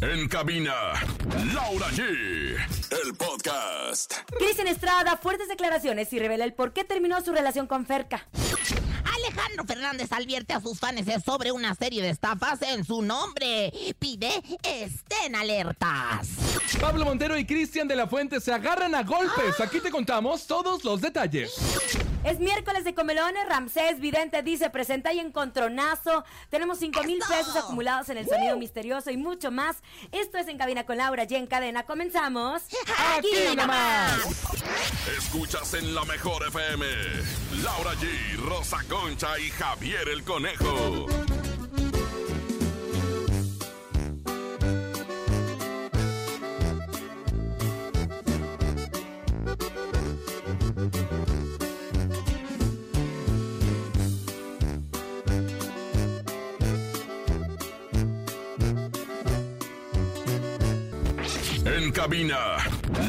En 0.00 0.28
cabina, 0.28 0.74
Laura 1.54 1.88
G. 1.88 2.00
El 2.02 3.14
podcast. 3.14 4.12
Cristian 4.38 4.68
Estrada, 4.68 5.16
fuertes 5.16 5.48
declaraciones 5.48 6.12
y 6.12 6.18
revela 6.18 6.44
el 6.44 6.52
por 6.52 6.72
qué 6.72 6.84
terminó 6.84 7.20
su 7.22 7.32
relación 7.32 7.66
con 7.66 7.86
Ferca. 7.86 8.26
Alejandro 9.16 9.64
Fernández 9.64 10.12
advierte 10.12 10.52
a 10.52 10.60
sus 10.60 10.78
fans 10.78 11.00
sobre 11.24 11.52
una 11.52 11.74
serie 11.74 12.02
de 12.02 12.10
estafas 12.10 12.60
en 12.62 12.84
su 12.84 13.02
nombre. 13.02 13.72
Pide 13.98 14.42
estén 14.64 15.34
alertas. 15.34 16.28
Pablo 16.80 17.04
Montero 17.04 17.38
y 17.38 17.46
Cristian 17.46 17.88
de 17.88 17.96
la 17.96 18.06
Fuente 18.06 18.40
se 18.40 18.52
agarran 18.52 18.94
a 18.94 19.02
golpes. 19.02 19.60
Aquí 19.60 19.80
te 19.80 19.90
contamos 19.90 20.46
todos 20.46 20.84
los 20.84 21.00
detalles. 21.00 21.54
Es 22.24 22.40
miércoles 22.40 22.84
de 22.84 22.94
comelones. 22.94 23.46
Ramsés 23.46 24.00
Vidente 24.00 24.42
dice 24.42 24.70
presenta 24.70 25.12
y 25.12 25.20
encontronazo. 25.20 26.24
Tenemos 26.48 26.78
5 26.78 27.02
mil 27.04 27.18
¡Eso! 27.18 27.28
pesos 27.28 27.56
acumulados 27.56 28.08
en 28.08 28.18
el 28.18 28.26
sonido 28.26 28.56
misterioso 28.56 29.10
y 29.10 29.16
mucho 29.16 29.50
más. 29.50 29.76
Esto 30.10 30.38
es 30.38 30.48
En 30.48 30.56
Cabina 30.56 30.84
con 30.86 30.96
Laura 30.96 31.26
y 31.28 31.34
en 31.34 31.46
cadena. 31.46 31.84
Comenzamos. 31.84 32.62
Aquí 33.18 33.56
nomás. 33.56 34.20
Escuchas 35.18 35.74
en 35.74 35.94
la 35.94 36.04
mejor 36.04 36.46
FM. 36.48 36.86
Laura 37.62 37.92
G, 37.94 38.36
Rosa 38.38 38.78
Concha 38.88 39.38
y 39.38 39.50
Javier 39.50 40.08
el 40.08 40.24
Conejo. 40.24 41.06
En 61.84 61.90
cabina, 61.92 62.56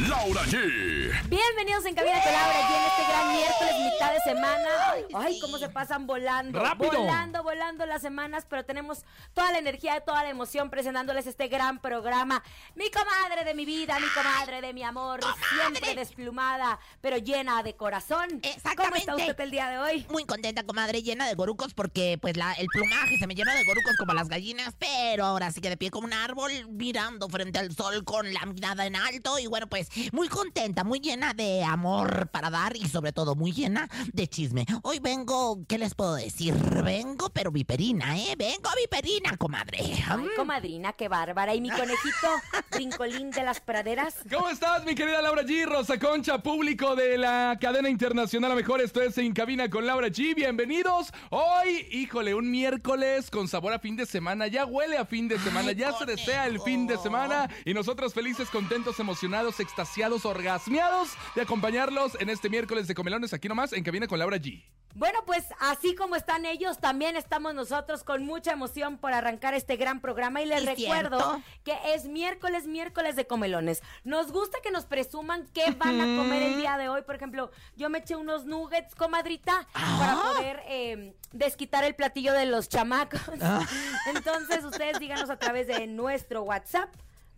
Laura 0.10 0.44
G. 0.48 0.95
Bienvenidos 1.24 1.86
en 1.86 1.96
Cabina 1.96 2.22
con 2.22 2.32
Laura 2.32 2.60
y 2.60 2.74
en 2.74 2.84
este 2.84 3.12
gran 3.12 3.32
miércoles, 3.32 3.94
mitad 3.94 4.14
de 4.14 4.20
semana. 4.20 4.70
Ay, 5.16 5.40
cómo 5.40 5.58
se 5.58 5.70
pasan 5.70 6.06
volando. 6.06 6.60
¡Rápido! 6.60 6.92
Volando, 6.92 7.42
volando 7.42 7.86
las 7.86 8.02
semanas, 8.02 8.46
pero 8.48 8.64
tenemos 8.66 9.04
toda 9.34 9.52
la 9.52 9.58
energía, 9.58 10.02
toda 10.02 10.24
la 10.24 10.30
emoción 10.30 10.70
presentándoles 10.70 11.26
este 11.26 11.48
gran 11.48 11.80
programa. 11.80 12.44
Mi 12.76 12.92
comadre 12.92 13.44
de 13.44 13.56
mi 13.56 13.66
vida, 13.66 13.98
mi 14.00 14.08
comadre 14.10 14.62
de 14.62 14.74
mi 14.74 14.84
amor, 14.84 15.22
siempre 15.50 15.96
desplumada, 15.96 16.80
pero 17.02 17.18
llena 17.18 17.64
de 17.64 17.76
corazón. 17.76 18.28
¿Cómo 18.30 18.40
Exactamente. 18.44 19.00
está 19.00 19.16
usted 19.16 19.40
el 19.40 19.52
día 19.52 19.70
de 19.70 19.80
hoy? 19.80 20.06
Muy 20.10 20.26
contenta, 20.26 20.64
comadre, 20.64 21.02
llena 21.02 21.28
de 21.28 21.34
gorucos 21.34 21.74
porque 21.74 22.20
pues 22.22 22.38
la, 22.38 22.54
el 22.54 22.68
plumaje 22.68 23.18
se 23.18 23.26
me 23.26 23.36
llenó 23.36 23.52
de 23.52 23.64
gorucos 23.64 23.96
como 23.98 24.14
las 24.14 24.28
gallinas, 24.28 24.76
pero 24.78 25.26
ahora 25.26 25.52
sí 25.52 25.62
que 25.62 25.70
de 25.70 25.78
pie 25.78 25.90
como 25.90 26.06
un 26.06 26.14
árbol, 26.14 26.52
mirando 26.70 27.30
frente 27.30 27.58
al 27.58 27.76
sol 27.76 28.04
con 28.04 28.32
la 28.34 28.46
mirada 28.46 28.86
en 28.86 28.96
alto 28.96 29.40
y 29.40 29.48
bueno, 29.48 29.68
pues 29.68 29.90
muy 30.12 30.28
contenta, 30.28 30.84
muy 30.84 31.00
llena 31.06 31.36
de 31.36 31.64
amor 31.64 32.30
para 32.32 32.50
dar 32.50 32.76
y 32.76 32.88
sobre 32.88 33.12
todo 33.12 33.36
muy 33.36 33.52
llena 33.52 33.88
de 34.12 34.28
chisme. 34.28 34.66
Hoy 34.82 34.98
vengo, 35.00 35.60
¿qué 35.68 35.78
les 35.78 35.94
puedo 35.94 36.16
decir? 36.16 36.56
Vengo 36.84 37.30
pero 37.30 37.52
viperina, 37.52 38.18
¿eh? 38.18 38.34
Vengo 38.36 38.72
viperina, 38.76 39.38
comadre. 39.38 39.78
Ay, 39.82 40.26
comadrina, 40.36 40.94
qué 40.94 41.08
bárbara. 41.08 41.54
Y 41.54 41.62
mi 41.62 41.70
conejito, 41.70 42.28
brincolín 42.72 43.30
de 43.30 43.44
las 43.44 43.60
praderas. 43.60 44.16
¿Cómo 44.34 44.50
estás, 44.50 44.84
mi 44.84 44.96
querida 44.96 45.22
Laura 45.22 45.44
G? 45.44 45.68
Rosa 45.68 46.00
Concha, 46.00 46.42
público 46.42 46.96
de 46.96 47.20
la 47.20 47.56
cadena 47.62 47.88
internacional 47.88 48.54
a 48.54 48.56
mejor. 48.56 48.82
Esto 48.82 49.00
es 49.04 49.16
En 49.20 49.32
Cabina 49.32 49.70
con 49.70 49.86
Laura 49.86 50.08
G. 50.08 50.34
Bienvenidos. 50.34 51.14
Hoy, 51.30 51.88
híjole, 51.92 52.34
un 52.34 52.50
miércoles 52.50 53.30
con 53.30 53.48
sabor 53.48 53.74
a 53.74 53.80
fin 53.80 53.96
de 53.96 54.08
semana. 54.08 54.48
Ya 54.48 54.66
huele 54.66 54.98
a 54.98 55.06
fin 55.06 55.28
de 55.28 55.38
semana. 55.38 55.70
Ay, 55.70 55.76
ya 55.76 55.94
se 55.94 56.06
desea 56.06 56.48
el 56.48 56.60
fin 56.62 56.88
de 56.88 56.98
semana. 56.98 57.48
Y 57.64 57.76
nosotros 57.76 58.12
felices, 58.12 58.50
contentos, 58.50 59.00
emocionados, 59.00 59.60
extasiados, 59.60 60.26
orgasmeados 60.26 60.95
de 61.36 61.42
acompañarlos 61.42 62.16
en 62.20 62.30
este 62.30 62.50
miércoles 62.50 62.88
de 62.88 62.96
Comelones 62.96 63.34
aquí 63.34 63.48
nomás 63.48 63.74
en 63.74 63.84
Cabina 63.84 64.08
con 64.08 64.20
Laura 64.20 64.38
G. 64.38 64.64
Bueno, 64.98 65.20
pues 65.26 65.44
así 65.60 65.94
como 65.94 66.16
están 66.16 66.46
ellos, 66.46 66.78
también 66.80 67.18
estamos 67.18 67.54
nosotros 67.54 68.06
con 68.06 68.26
mucha 68.26 68.54
emoción 68.54 68.98
por 68.98 69.12
arrancar 69.12 69.54
este 69.54 69.76
gran 69.76 70.00
programa 70.00 70.42
y 70.42 70.46
les 70.46 70.64
recuerdo 70.66 71.20
cierto. 71.20 71.42
que 71.66 71.78
es 71.94 72.06
miércoles, 72.06 72.66
miércoles 72.66 73.18
de 73.18 73.28
comelones. 73.28 73.84
Nos 74.06 74.32
gusta 74.32 74.60
que 74.64 74.72
nos 74.72 74.86
presuman 74.86 75.50
qué 75.54 75.72
van 75.72 76.00
a 76.00 76.18
comer 76.18 76.44
el 76.44 76.56
día 76.56 76.78
de 76.78 76.88
hoy. 76.88 77.02
Por 77.02 77.16
ejemplo, 77.16 77.52
yo 77.76 77.90
me 77.90 77.98
eché 77.98 78.16
unos 78.16 78.46
nuggets, 78.46 78.96
comadrita, 78.96 79.68
para 79.74 80.14
Ah. 80.14 80.32
poder 80.34 80.64
eh, 80.68 81.14
desquitar 81.34 81.84
el 81.84 81.94
platillo 81.96 82.32
de 82.32 82.46
los 82.46 82.70
chamacos. 82.70 83.20
Ah. 83.42 83.68
Entonces, 84.16 84.64
ustedes 84.64 84.98
díganos 85.00 85.30
a 85.30 85.38
través 85.38 85.68
de 85.68 85.88
nuestro 85.88 86.44
WhatsApp, 86.44 86.90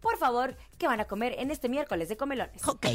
por 0.01 0.17
favor, 0.17 0.55
qué 0.77 0.87
van 0.87 0.99
a 0.99 1.05
comer 1.05 1.35
en 1.37 1.51
este 1.51 1.69
miércoles 1.69 2.09
de 2.09 2.17
comelones. 2.17 2.65
Ok. 2.67 2.87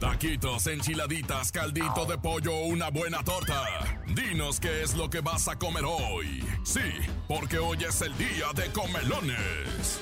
Taquitos, 0.00 0.66
enchiladitas, 0.66 1.52
caldito 1.52 2.06
de 2.06 2.18
pollo, 2.18 2.60
una 2.62 2.90
buena 2.90 3.22
torta. 3.22 3.64
Dinos 4.06 4.58
qué 4.60 4.82
es 4.82 4.94
lo 4.94 5.08
que 5.10 5.20
vas 5.20 5.48
a 5.48 5.58
comer 5.58 5.84
hoy. 5.84 6.44
Sí, 6.64 6.80
porque 7.28 7.58
hoy 7.58 7.84
es 7.84 8.00
el 8.02 8.16
día 8.16 8.46
de 8.54 8.70
comelones. 8.72 10.00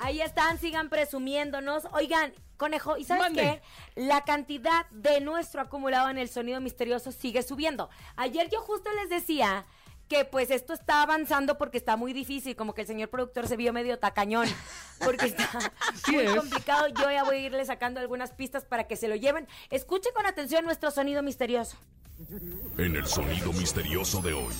Ahí 0.00 0.20
están, 0.20 0.58
sigan 0.58 0.88
presumiéndonos. 0.88 1.84
Oigan, 1.92 2.32
conejo, 2.56 2.96
¿y 2.96 3.04
sabes 3.04 3.22
Mande. 3.22 3.42
qué? 3.94 4.02
La 4.02 4.24
cantidad 4.24 4.86
de 4.90 5.20
nuestro 5.20 5.60
acumulado 5.60 6.08
en 6.08 6.18
el 6.18 6.28
sonido 6.28 6.60
misterioso 6.60 7.12
sigue 7.12 7.42
subiendo. 7.42 7.90
Ayer 8.16 8.48
yo 8.50 8.60
justo 8.62 8.90
les 8.94 9.10
decía 9.10 9.66
que 10.10 10.24
pues 10.24 10.50
esto 10.50 10.72
está 10.74 11.02
avanzando 11.02 11.56
porque 11.56 11.78
está 11.78 11.96
muy 11.96 12.12
difícil, 12.12 12.56
como 12.56 12.74
que 12.74 12.80
el 12.80 12.86
señor 12.88 13.08
productor 13.10 13.46
se 13.46 13.56
vio 13.56 13.72
medio 13.72 13.96
tacañón, 14.00 14.48
porque 14.98 15.26
está 15.26 15.48
Sí 16.04 16.12
muy 16.16 16.24
es. 16.26 16.34
complicado. 16.34 16.88
Yo 16.88 17.08
ya 17.10 17.22
voy 17.22 17.36
a 17.36 17.40
irle 17.46 17.64
sacando 17.64 18.00
algunas 18.00 18.32
pistas 18.32 18.64
para 18.64 18.88
que 18.88 18.96
se 18.96 19.06
lo 19.06 19.14
lleven. 19.14 19.46
Escuchen 19.70 20.12
con 20.12 20.26
atención 20.26 20.64
nuestro 20.64 20.90
sonido 20.90 21.22
misterioso. 21.22 21.76
En 22.76 22.96
el 22.96 23.06
sonido 23.06 23.52
misterioso 23.52 24.20
de 24.20 24.32
hoy. 24.34 24.52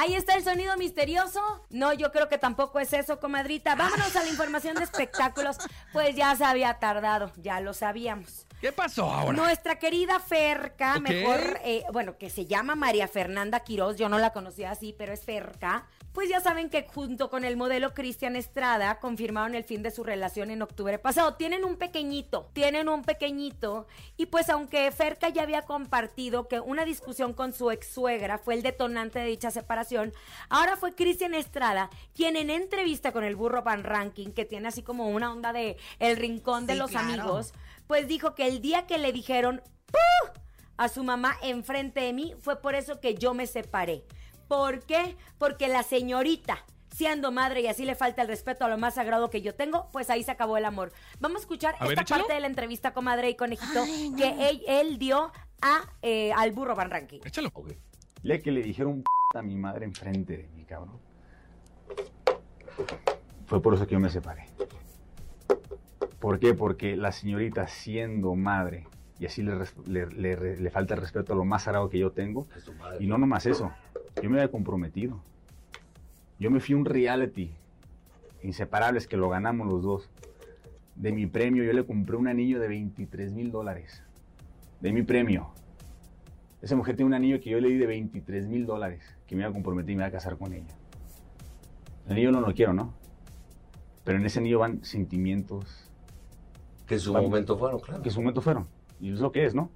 Ahí 0.00 0.14
está 0.14 0.34
el 0.34 0.42
sonido 0.42 0.74
misterioso. 0.78 1.42
No, 1.68 1.92
yo 1.92 2.10
creo 2.10 2.26
que 2.26 2.38
tampoco 2.38 2.80
es 2.80 2.90
eso, 2.94 3.20
comadrita. 3.20 3.74
Vámonos 3.74 4.16
a 4.16 4.22
la 4.22 4.30
información 4.30 4.76
de 4.76 4.84
espectáculos. 4.84 5.58
Pues 5.92 6.16
ya 6.16 6.34
se 6.36 6.42
había 6.42 6.72
tardado, 6.78 7.30
ya 7.36 7.60
lo 7.60 7.74
sabíamos. 7.74 8.46
¿Qué 8.62 8.72
pasó 8.72 9.10
ahora? 9.10 9.36
Nuestra 9.36 9.78
querida 9.78 10.18
Ferca, 10.18 10.98
mejor, 11.00 11.60
eh, 11.64 11.84
bueno, 11.92 12.16
que 12.16 12.30
se 12.30 12.46
llama 12.46 12.76
María 12.76 13.08
Fernanda 13.08 13.60
Quiroz, 13.60 13.96
yo 13.96 14.08
no 14.08 14.18
la 14.18 14.32
conocía 14.32 14.70
así, 14.70 14.94
pero 14.96 15.12
es 15.12 15.20
Ferca. 15.20 15.86
Pues 16.12 16.28
ya 16.28 16.40
saben 16.40 16.70
que 16.70 16.86
junto 16.92 17.30
con 17.30 17.44
el 17.44 17.56
modelo 17.56 17.94
Cristian 17.94 18.34
Estrada 18.34 18.98
confirmaron 18.98 19.54
el 19.54 19.62
fin 19.62 19.82
de 19.84 19.92
su 19.92 20.02
relación 20.02 20.50
en 20.50 20.60
octubre 20.60 20.98
pasado. 20.98 21.34
Tienen 21.34 21.64
un 21.64 21.76
pequeñito, 21.76 22.50
tienen 22.52 22.88
un 22.88 23.02
pequeñito. 23.02 23.86
Y 24.16 24.26
pues 24.26 24.48
aunque 24.50 24.90
Ferca 24.90 25.28
ya 25.28 25.42
había 25.42 25.62
compartido 25.62 26.48
que 26.48 26.58
una 26.58 26.84
discusión 26.84 27.32
con 27.32 27.52
su 27.52 27.70
ex 27.70 27.86
suegra 27.86 28.38
fue 28.38 28.54
el 28.54 28.62
detonante 28.62 29.20
de 29.20 29.26
dicha 29.26 29.52
separación, 29.52 30.12
ahora 30.48 30.76
fue 30.76 30.96
Cristian 30.96 31.32
Estrada 31.32 31.90
quien 32.12 32.36
en 32.36 32.50
entrevista 32.50 33.12
con 33.12 33.22
el 33.22 33.36
burro 33.36 33.62
Van 33.62 33.84
Ranking, 33.84 34.32
que 34.32 34.44
tiene 34.44 34.66
así 34.66 34.82
como 34.82 35.08
una 35.10 35.32
onda 35.32 35.52
de 35.52 35.76
el 36.00 36.16
rincón 36.16 36.66
de 36.66 36.72
Sí, 36.72 36.78
los 36.80 36.90
claro. 36.90 37.06
amigos, 37.06 37.54
pues 37.86 38.08
dijo 38.08 38.34
que 38.34 38.48
el 38.48 38.60
día 38.60 38.86
que 38.86 38.98
le 38.98 39.12
dijeron 39.12 39.62
¡Puh! 39.86 40.40
a 40.76 40.88
su 40.88 41.04
mamá 41.04 41.36
enfrente 41.42 42.00
de 42.00 42.12
mí 42.12 42.34
fue 42.40 42.60
por 42.60 42.74
eso 42.74 43.00
que 43.00 43.14
yo 43.14 43.32
me 43.32 43.46
separé. 43.46 44.04
¿Por 44.50 44.80
qué? 44.80 45.16
Porque 45.38 45.68
la 45.68 45.84
señorita, 45.84 46.58
siendo 46.90 47.30
madre 47.30 47.60
y 47.60 47.68
así 47.68 47.84
le 47.84 47.94
falta 47.94 48.22
el 48.22 48.26
respeto 48.26 48.64
a 48.64 48.68
lo 48.68 48.78
más 48.78 48.94
sagrado 48.96 49.30
que 49.30 49.42
yo 49.42 49.54
tengo, 49.54 49.88
pues 49.92 50.10
ahí 50.10 50.24
se 50.24 50.32
acabó 50.32 50.56
el 50.56 50.64
amor. 50.64 50.90
Vamos 51.20 51.36
a 51.36 51.40
escuchar 51.42 51.76
A 51.78 51.86
esta 51.86 52.02
parte 52.04 52.34
de 52.34 52.40
la 52.40 52.48
entrevista 52.48 52.92
con 52.92 53.04
madre 53.04 53.30
y 53.30 53.36
conejito 53.36 53.82
Ay, 53.84 54.10
no. 54.10 54.16
que 54.16 54.48
él, 54.50 54.60
él 54.66 54.98
dio 54.98 55.30
a, 55.62 55.82
eh, 56.02 56.32
al 56.32 56.50
burro 56.50 56.74
Van 56.74 56.90
Ranking. 56.90 57.20
Échalo. 57.24 57.52
Le 58.24 58.42
que 58.42 58.50
le 58.50 58.62
dijeron 58.64 59.04
a 59.36 59.40
mi 59.42 59.54
madre 59.54 59.84
enfrente 59.84 60.36
de 60.36 60.48
mí, 60.48 60.64
cabrón. 60.64 60.98
Fue 63.46 63.62
por 63.62 63.74
eso 63.74 63.86
que 63.86 63.92
yo 63.92 64.00
me 64.00 64.10
separé. 64.10 64.46
¿Por 66.18 66.40
qué? 66.40 66.54
Porque 66.54 66.96
la 66.96 67.12
señorita 67.12 67.68
siendo 67.68 68.34
madre, 68.34 68.88
y 69.20 69.26
así 69.26 69.44
le, 69.44 69.54
res- 69.54 69.76
le- 69.86 70.06
le- 70.08 70.56
le 70.56 70.70
falta 70.72 70.94
el 70.94 71.00
respeto 71.02 71.34
a 71.34 71.36
lo 71.36 71.44
más 71.44 71.62
sagrado 71.62 71.88
que 71.88 72.00
yo 72.00 72.10
tengo, 72.10 72.48
y 72.98 73.06
no 73.06 73.16
nomás 73.16 73.46
eso, 73.46 73.72
yo 74.22 74.30
me 74.30 74.40
había 74.40 74.50
comprometido. 74.50 75.22
Yo 76.38 76.50
me 76.50 76.60
fui 76.60 76.74
a 76.74 76.78
un 76.78 76.84
reality, 76.84 77.52
inseparables, 78.42 79.06
que 79.06 79.16
lo 79.16 79.28
ganamos 79.28 79.68
los 79.68 79.82
dos. 79.82 80.10
De 80.94 81.12
mi 81.12 81.26
premio, 81.26 81.64
yo 81.64 81.72
le 81.72 81.84
compré 81.84 82.16
un 82.16 82.28
anillo 82.28 82.60
de 82.60 82.68
23 82.68 83.32
mil 83.32 83.50
dólares. 83.50 84.02
De 84.80 84.92
mi 84.92 85.02
premio. 85.02 85.52
Esa 86.62 86.76
mujer 86.76 86.96
tiene 86.96 87.08
un 87.08 87.14
anillo 87.14 87.40
que 87.40 87.50
yo 87.50 87.60
le 87.60 87.68
di 87.68 87.76
de 87.76 87.86
23 87.86 88.46
mil 88.48 88.66
dólares, 88.66 89.02
que 89.26 89.34
me 89.34 89.42
iba 89.42 89.50
a 89.50 89.52
comprometer 89.52 89.90
y 89.90 89.96
me 89.96 90.02
iba 90.02 90.08
a 90.08 90.10
casar 90.10 90.36
con 90.36 90.52
ella. 90.52 90.74
El 92.06 92.12
anillo 92.12 92.32
no 92.32 92.40
lo 92.40 92.54
quiero, 92.54 92.72
¿no? 92.72 92.94
Pero 94.04 94.18
en 94.18 94.26
ese 94.26 94.40
anillo 94.40 94.58
van 94.58 94.82
sentimientos 94.84 95.90
Que 96.86 96.94
en 96.94 97.00
su 97.00 97.12
momento 97.12 97.56
fueron, 97.56 97.80
claro. 97.80 98.02
que 98.02 98.08
en 98.08 98.14
su 98.14 98.20
momento 98.20 98.40
fueron. 98.40 98.66
Y 98.98 99.12
es 99.12 99.20
lo 99.20 99.30
que 99.32 99.44
es, 99.44 99.54
¿no? 99.54 99.70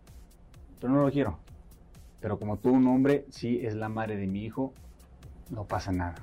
Pero 0.80 0.92
no 0.92 1.02
lo 1.02 1.10
quiero. 1.10 1.38
Pero 2.24 2.38
como 2.38 2.56
tú, 2.56 2.70
un 2.70 2.86
hombre, 2.86 3.26
sí 3.28 3.60
es 3.66 3.74
la 3.74 3.90
madre 3.90 4.16
de 4.16 4.26
mi 4.26 4.46
hijo. 4.46 4.72
no 5.50 5.64
pasa 5.64 5.92
nada. 5.92 6.14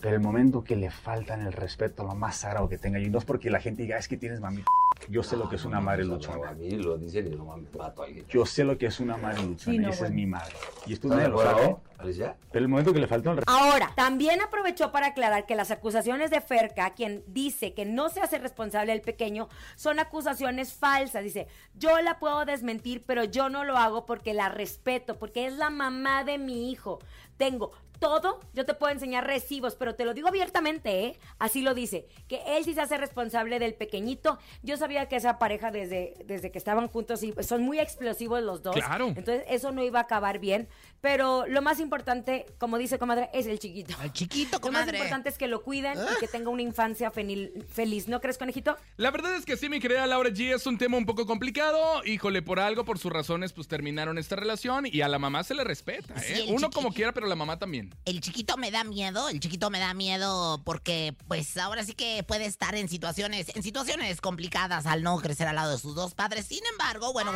Pero 0.00 0.16
el 0.16 0.20
momento 0.20 0.64
que 0.64 0.74
le 0.74 0.90
faltan 0.90 1.42
el 1.42 1.52
respeto 1.52 2.02
lo 2.02 2.16
más 2.16 2.38
sagrado 2.38 2.68
que 2.68 2.76
tenga, 2.76 2.98
y 2.98 3.08
no 3.08 3.18
es 3.18 3.24
porque 3.24 3.50
la 3.50 3.60
gente 3.60 3.84
diga, 3.84 3.98
es 3.98 4.08
que 4.08 4.16
tienes 4.16 4.40
mami. 4.40 4.64
Yo 5.10 5.24
sé 5.24 5.36
lo 5.36 5.48
que 5.48 5.56
es 5.56 5.64
una 5.64 5.80
madre 5.80 6.04
luchona. 6.04 6.50
A 6.50 6.54
mí 6.54 6.70
lo 6.70 6.96
dicen 6.96 7.26
y 7.26 7.30
no 7.30 7.44
mames, 7.44 7.74
mato 7.74 8.02
a 8.02 8.06
alguien. 8.06 8.24
Yo 8.28 8.46
sé 8.46 8.62
lo 8.62 8.78
que 8.78 8.86
es 8.86 9.00
una 9.00 9.16
madre 9.16 9.42
luchona 9.42 9.76
Sí, 9.76 9.82
y 9.82 9.84
esa 9.84 10.06
es 10.06 10.12
mi 10.12 10.24
madre. 10.24 10.54
Y 10.86 10.92
esto 10.92 11.08
¿Estás 11.08 11.24
de 11.24 11.28
nadie 11.28 11.78
lo 11.98 12.12
sabe. 12.12 12.36
Pero 12.52 12.64
el 12.64 12.68
momento 12.68 12.92
que 12.92 13.00
le 13.00 13.08
falta 13.08 13.30
el 13.30 13.36
respeto. 13.38 13.52
Ahora, 13.52 13.92
también 13.96 14.40
aprovechó 14.40 14.92
para 14.92 15.08
aclarar 15.08 15.46
que 15.46 15.56
las 15.56 15.72
acusaciones 15.72 16.30
de 16.30 16.40
Ferca, 16.40 16.94
quien 16.94 17.24
dice 17.26 17.74
que 17.74 17.84
no 17.84 18.08
se 18.08 18.20
hace 18.20 18.38
responsable 18.38 18.92
del 18.92 19.00
pequeño, 19.00 19.48
son 19.74 19.98
acusaciones 19.98 20.74
falsas. 20.74 21.24
Dice, 21.24 21.48
yo 21.74 22.00
la 22.00 22.20
puedo 22.20 22.44
desmentir, 22.44 23.02
pero 23.04 23.24
yo 23.24 23.48
no 23.48 23.64
lo 23.64 23.76
hago 23.78 24.06
porque 24.06 24.32
la 24.32 24.48
respeto, 24.48 25.18
porque 25.18 25.46
es 25.46 25.54
la 25.54 25.70
mamá 25.70 26.22
de 26.22 26.38
mi 26.38 26.70
hijo. 26.70 27.00
Tengo 27.36 27.72
todo, 28.00 28.40
yo 28.54 28.66
te 28.66 28.74
puedo 28.74 28.92
enseñar 28.92 29.26
recibos, 29.26 29.76
pero 29.76 29.94
te 29.94 30.04
lo 30.04 30.14
digo 30.14 30.26
abiertamente, 30.28 31.04
¿eh? 31.04 31.18
Así 31.38 31.62
lo 31.62 31.74
dice, 31.74 32.08
que 32.26 32.40
él 32.56 32.64
sí 32.64 32.74
se 32.74 32.80
hace 32.80 32.96
responsable 32.96 33.58
del 33.60 33.74
pequeñito. 33.74 34.38
Yo 34.62 34.76
sabía 34.76 35.06
que 35.06 35.16
esa 35.16 35.38
pareja 35.38 35.70
desde, 35.70 36.14
desde 36.24 36.50
que 36.50 36.58
estaban 36.58 36.88
juntos 36.88 37.22
y 37.22 37.32
pues, 37.32 37.46
son 37.46 37.62
muy 37.62 37.78
explosivos 37.78 38.42
los 38.42 38.62
dos. 38.62 38.74
Claro. 38.74 39.08
Entonces 39.08 39.44
eso 39.48 39.70
no 39.70 39.84
iba 39.84 40.00
a 40.00 40.02
acabar 40.02 40.38
bien, 40.40 40.66
pero 41.00 41.46
lo 41.46 41.62
más 41.62 41.78
importante, 41.78 42.46
como 42.58 42.78
dice 42.78 42.98
comadre, 42.98 43.28
es 43.34 43.46
el 43.46 43.58
chiquito. 43.58 43.94
Al 44.00 44.12
chiquito, 44.12 44.58
Lo 44.58 44.72
más 44.72 44.80
comadre. 44.82 44.96
importante 44.98 45.28
es 45.28 45.38
que 45.38 45.46
lo 45.46 45.62
cuiden 45.62 45.98
y 46.16 46.18
que 46.18 46.26
tenga 46.28 46.48
una 46.50 46.62
infancia 46.62 47.12
fenil- 47.12 47.64
feliz. 47.66 48.08
¿No 48.08 48.20
crees, 48.20 48.38
conejito? 48.38 48.76
La 48.96 49.10
verdad 49.10 49.34
es 49.36 49.44
que 49.44 49.56
sí, 49.58 49.68
mi 49.68 49.78
querida 49.78 50.06
Laura 50.06 50.30
G, 50.30 50.54
es 50.54 50.66
un 50.66 50.78
tema 50.78 50.96
un 50.96 51.04
poco 51.06 51.26
complicado. 51.26 52.02
Híjole, 52.04 52.40
por 52.40 52.58
algo, 52.60 52.84
por 52.86 52.98
sus 52.98 53.12
razones, 53.12 53.52
pues 53.52 53.68
terminaron 53.68 54.16
esta 54.16 54.36
relación 54.36 54.86
y 54.86 55.02
a 55.02 55.08
la 55.08 55.18
mamá 55.18 55.44
se 55.44 55.54
le 55.54 55.64
respeta, 55.64 56.14
¿eh? 56.24 56.44
el 56.48 56.54
Uno 56.54 56.70
como 56.70 56.92
quiera, 56.94 57.12
pero 57.12 57.26
la 57.26 57.36
mamá 57.36 57.58
también. 57.58 57.89
El 58.04 58.20
chiquito 58.20 58.56
me 58.56 58.70
da 58.70 58.84
miedo, 58.84 59.28
el 59.28 59.40
chiquito 59.40 59.70
me 59.70 59.78
da 59.78 59.94
miedo 59.94 60.62
porque 60.64 61.14
pues 61.28 61.56
ahora 61.56 61.84
sí 61.84 61.94
que 61.94 62.22
puede 62.22 62.46
estar 62.46 62.74
en 62.74 62.88
situaciones, 62.88 63.54
en 63.54 63.62
situaciones 63.62 64.20
complicadas 64.20 64.86
al 64.86 65.02
no 65.02 65.18
crecer 65.18 65.46
al 65.48 65.56
lado 65.56 65.72
de 65.72 65.78
sus 65.78 65.94
dos 65.94 66.14
padres. 66.14 66.46
Sin 66.46 66.62
embargo, 66.72 67.12
bueno, 67.12 67.32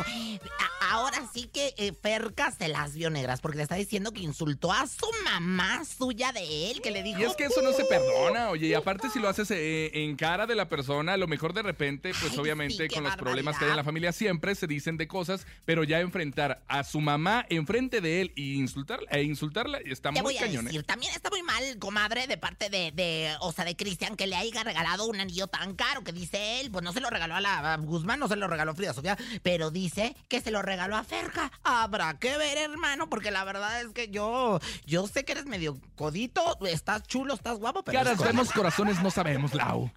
ahora 0.91 1.21
sí 1.33 1.49
que 1.51 1.73
eh, 1.77 1.93
Ferca 1.93 2.51
se 2.51 2.67
las 2.67 2.93
vio 2.93 3.09
negras 3.09 3.41
porque 3.41 3.57
le 3.57 3.63
está 3.63 3.75
diciendo 3.75 4.11
que 4.11 4.21
insultó 4.21 4.71
a 4.71 4.87
su 4.87 5.07
mamá 5.23 5.83
suya 5.85 6.31
de 6.31 6.71
él, 6.71 6.81
que 6.81 6.91
le 6.91 7.03
dijo... 7.03 7.19
Y 7.19 7.23
es 7.23 7.35
que 7.35 7.45
eso 7.45 7.61
no 7.61 7.73
se 7.73 7.85
perdona, 7.85 8.49
oye, 8.49 8.67
y 8.67 8.73
aparte 8.73 9.09
si 9.09 9.19
lo 9.19 9.29
haces 9.29 9.49
eh, 9.51 9.91
en 9.93 10.15
cara 10.15 10.47
de 10.47 10.55
la 10.55 10.69
persona, 10.69 11.13
a 11.13 11.17
lo 11.17 11.27
mejor 11.27 11.53
de 11.53 11.61
repente, 11.61 12.11
pues 12.19 12.33
Ay, 12.33 12.39
obviamente 12.39 12.87
sí, 12.87 12.93
con 12.93 13.03
los 13.03 13.15
problemas 13.15 13.57
que 13.57 13.65
hay 13.65 13.71
en 13.71 13.77
la 13.77 13.83
familia 13.83 14.11
siempre 14.11 14.55
se 14.55 14.67
dicen 14.67 14.97
de 14.97 15.07
cosas, 15.07 15.45
pero 15.65 15.83
ya 15.83 15.99
enfrentar 15.99 16.63
a 16.67 16.83
su 16.83 17.01
mamá 17.01 17.45
enfrente 17.49 18.01
de 18.01 18.21
él 18.21 18.31
y 18.35 18.55
insultarla, 18.55 19.09
e 19.11 19.23
insultarla 19.23 19.79
está 19.79 20.11
Te 20.11 20.21
muy 20.21 20.33
voy 20.33 20.43
a 20.43 20.44
cañón. 20.45 20.67
¿eh? 20.67 20.83
también 20.83 21.13
está 21.13 21.29
muy 21.29 21.43
mal, 21.43 21.77
comadre, 21.79 22.27
de 22.27 22.37
parte 22.37 22.69
de, 22.69 22.91
de 22.91 23.35
o 23.39 23.51
sea, 23.51 23.65
de 23.65 23.75
Cristian, 23.75 24.15
que 24.15 24.27
le 24.27 24.35
haya 24.35 24.63
regalado 24.63 25.05
un 25.05 25.19
anillo 25.19 25.47
tan 25.47 25.75
caro 25.75 26.03
que 26.03 26.11
dice 26.11 26.61
él, 26.61 26.71
pues 26.71 26.83
no 26.83 26.93
se 26.93 26.99
lo 26.99 27.09
regaló 27.09 27.35
a 27.35 27.41
la 27.41 27.73
a 27.73 27.77
Guzmán, 27.77 28.19
no 28.19 28.27
se 28.27 28.35
lo 28.35 28.47
regaló 28.47 28.71
a 28.71 28.75
Frida 28.75 28.93
Sofía, 28.93 29.17
pero 29.43 29.71
dice 29.71 30.15
que 30.27 30.41
se 30.41 30.51
lo 30.51 30.61
regaló 30.61 30.95
a 30.95 31.03
Ferca. 31.03 31.51
Habrá 31.63 32.17
que 32.19 32.37
ver, 32.37 32.57
hermano, 32.57 33.09
porque 33.09 33.31
la 33.31 33.43
verdad 33.43 33.81
es 33.81 33.89
que 33.89 34.09
yo, 34.09 34.59
yo 34.85 35.07
sé 35.07 35.25
que 35.25 35.33
eres 35.33 35.45
medio 35.45 35.79
codito, 35.95 36.57
estás 36.65 37.03
chulo, 37.03 37.33
estás 37.33 37.57
guapo, 37.57 37.83
pero... 37.83 37.97
Caras 37.99 38.17
vemos, 38.17 38.51
corazones 38.51 39.01
no 39.01 39.11
sabemos, 39.11 39.53
Lau. 39.53 39.91